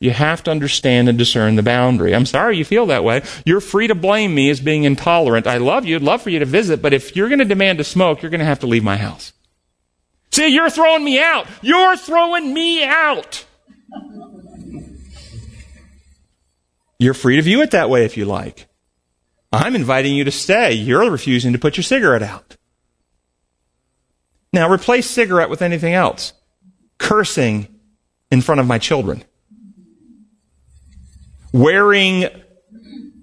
[0.00, 2.14] You have to understand and discern the boundary.
[2.14, 3.22] I'm sorry you feel that way.
[3.44, 5.46] You're free to blame me as being intolerant.
[5.46, 5.96] I love you.
[5.96, 8.30] I'd love for you to visit, but if you're going to demand to smoke, you're
[8.30, 9.34] going to have to leave my house.
[10.32, 11.46] See, you're throwing me out.
[11.60, 13.44] You're throwing me out.
[16.98, 18.68] You're free to view it that way if you like.
[19.52, 20.72] I'm inviting you to stay.
[20.72, 22.56] You're refusing to put your cigarette out.
[24.52, 26.32] Now replace cigarette with anything else.
[26.98, 27.68] Cursing
[28.30, 29.24] in front of my children.
[31.52, 32.26] Wearing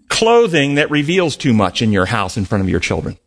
[0.10, 3.18] clothing that reveals too much in your house in front of your children.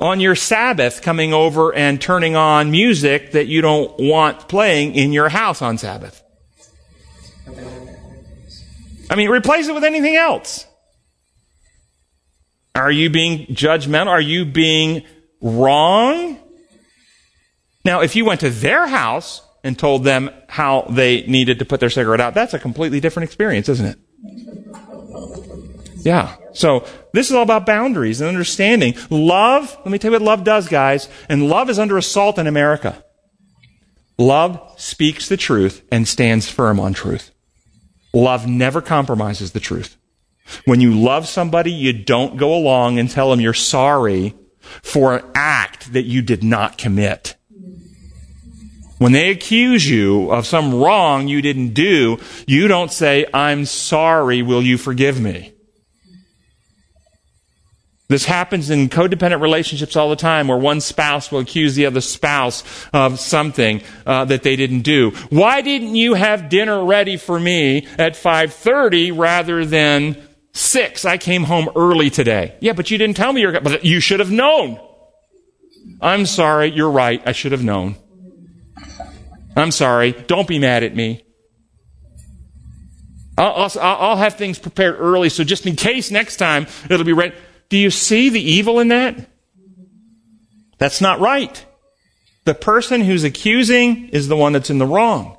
[0.00, 5.12] On your Sabbath, coming over and turning on music that you don't want playing in
[5.12, 6.22] your house on Sabbath.
[9.10, 10.66] I mean, replace it with anything else.
[12.74, 14.06] Are you being judgmental?
[14.06, 15.02] Are you being
[15.42, 16.38] wrong?
[17.84, 21.80] Now, if you went to their house and told them how they needed to put
[21.80, 23.98] their cigarette out, that's a completely different experience, isn't it?
[26.02, 26.36] Yeah.
[26.52, 28.94] So this is all about boundaries and understanding.
[29.10, 31.08] Love, let me tell you what love does, guys.
[31.28, 33.04] And love is under assault in America.
[34.18, 37.30] Love speaks the truth and stands firm on truth.
[38.12, 39.96] Love never compromises the truth.
[40.64, 44.34] When you love somebody, you don't go along and tell them you're sorry
[44.82, 47.36] for an act that you did not commit.
[48.98, 54.42] When they accuse you of some wrong you didn't do, you don't say, I'm sorry,
[54.42, 55.54] will you forgive me?
[58.10, 62.00] This happens in codependent relationships all the time where one spouse will accuse the other
[62.00, 65.12] spouse of something uh, that they didn't do.
[65.30, 70.20] Why didn't you have dinner ready for me at 5:30 rather than
[70.52, 71.04] 6?
[71.04, 72.56] I came home early today.
[72.58, 74.80] Yeah, but you didn't tell me you're but you should have known.
[76.00, 77.22] I'm sorry, you're right.
[77.24, 77.94] I should have known.
[79.56, 80.10] I'm sorry.
[80.26, 81.22] Don't be mad at me.
[83.38, 87.12] I'll, I'll, I'll have things prepared early so just in case next time it'll be
[87.12, 87.36] ready.
[87.70, 89.30] Do you see the evil in that?
[90.78, 91.64] That's not right.
[92.44, 95.36] The person who's accusing is the one that's in the wrong.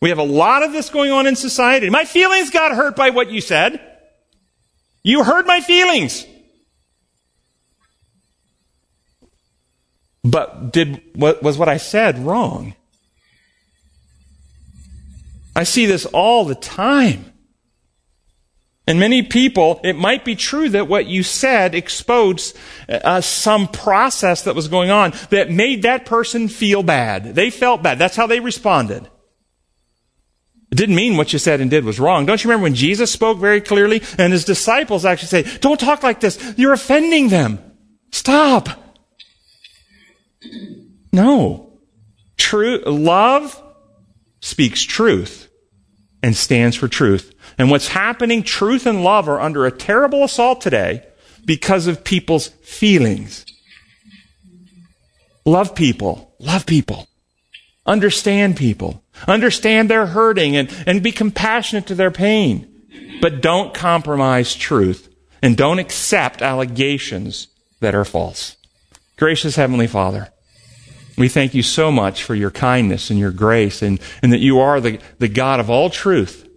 [0.00, 1.90] We have a lot of this going on in society.
[1.90, 3.80] My feelings got hurt by what you said.
[5.04, 6.26] You hurt my feelings.
[10.24, 12.74] But did what was what I said wrong?
[15.54, 17.31] I see this all the time.
[18.86, 22.56] And many people, it might be true that what you said exposed
[22.88, 27.36] uh, some process that was going on that made that person feel bad.
[27.36, 27.98] They felt bad.
[27.98, 29.08] That's how they responded.
[30.72, 32.26] It didn't mean what you said and did was wrong.
[32.26, 36.02] Don't you remember when Jesus spoke very clearly and his disciples actually say, don't talk
[36.02, 36.54] like this.
[36.56, 37.58] You're offending them.
[38.10, 38.68] Stop.
[41.12, 41.78] No.
[42.36, 43.62] True, love
[44.40, 45.48] speaks truth
[46.22, 47.32] and stands for truth.
[47.58, 51.04] And what's happening, truth and love are under a terrible assault today
[51.44, 53.44] because of people's feelings.
[55.44, 56.34] Love people.
[56.38, 57.08] Love people.
[57.84, 59.02] Understand people.
[59.26, 62.68] Understand their hurting and, and be compassionate to their pain.
[63.20, 65.08] But don't compromise truth
[65.42, 67.48] and don't accept allegations
[67.80, 68.56] that are false.
[69.16, 70.32] Gracious Heavenly Father,
[71.18, 74.60] we thank you so much for your kindness and your grace and, and that you
[74.60, 76.48] are the, the God of all truth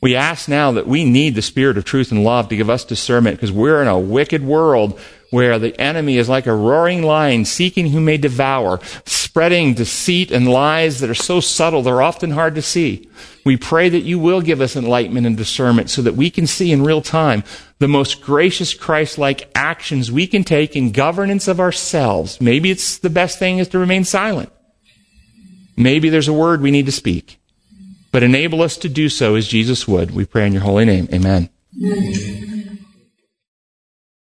[0.00, 2.84] we ask now that we need the Spirit of truth and love to give us
[2.84, 4.98] discernment because we're in a wicked world
[5.30, 10.48] where the enemy is like a roaring lion seeking who may devour, spreading deceit and
[10.48, 13.08] lies that are so subtle they're often hard to see.
[13.44, 16.72] We pray that you will give us enlightenment and discernment so that we can see
[16.72, 17.42] in real time
[17.78, 22.40] the most gracious Christ-like actions we can take in governance of ourselves.
[22.40, 24.50] Maybe it's the best thing is to remain silent.
[25.76, 27.38] Maybe there's a word we need to speak
[28.16, 30.12] but enable us to do so as Jesus would.
[30.12, 31.06] We pray in your holy name.
[31.12, 31.50] Amen.
[31.76, 32.55] Amen.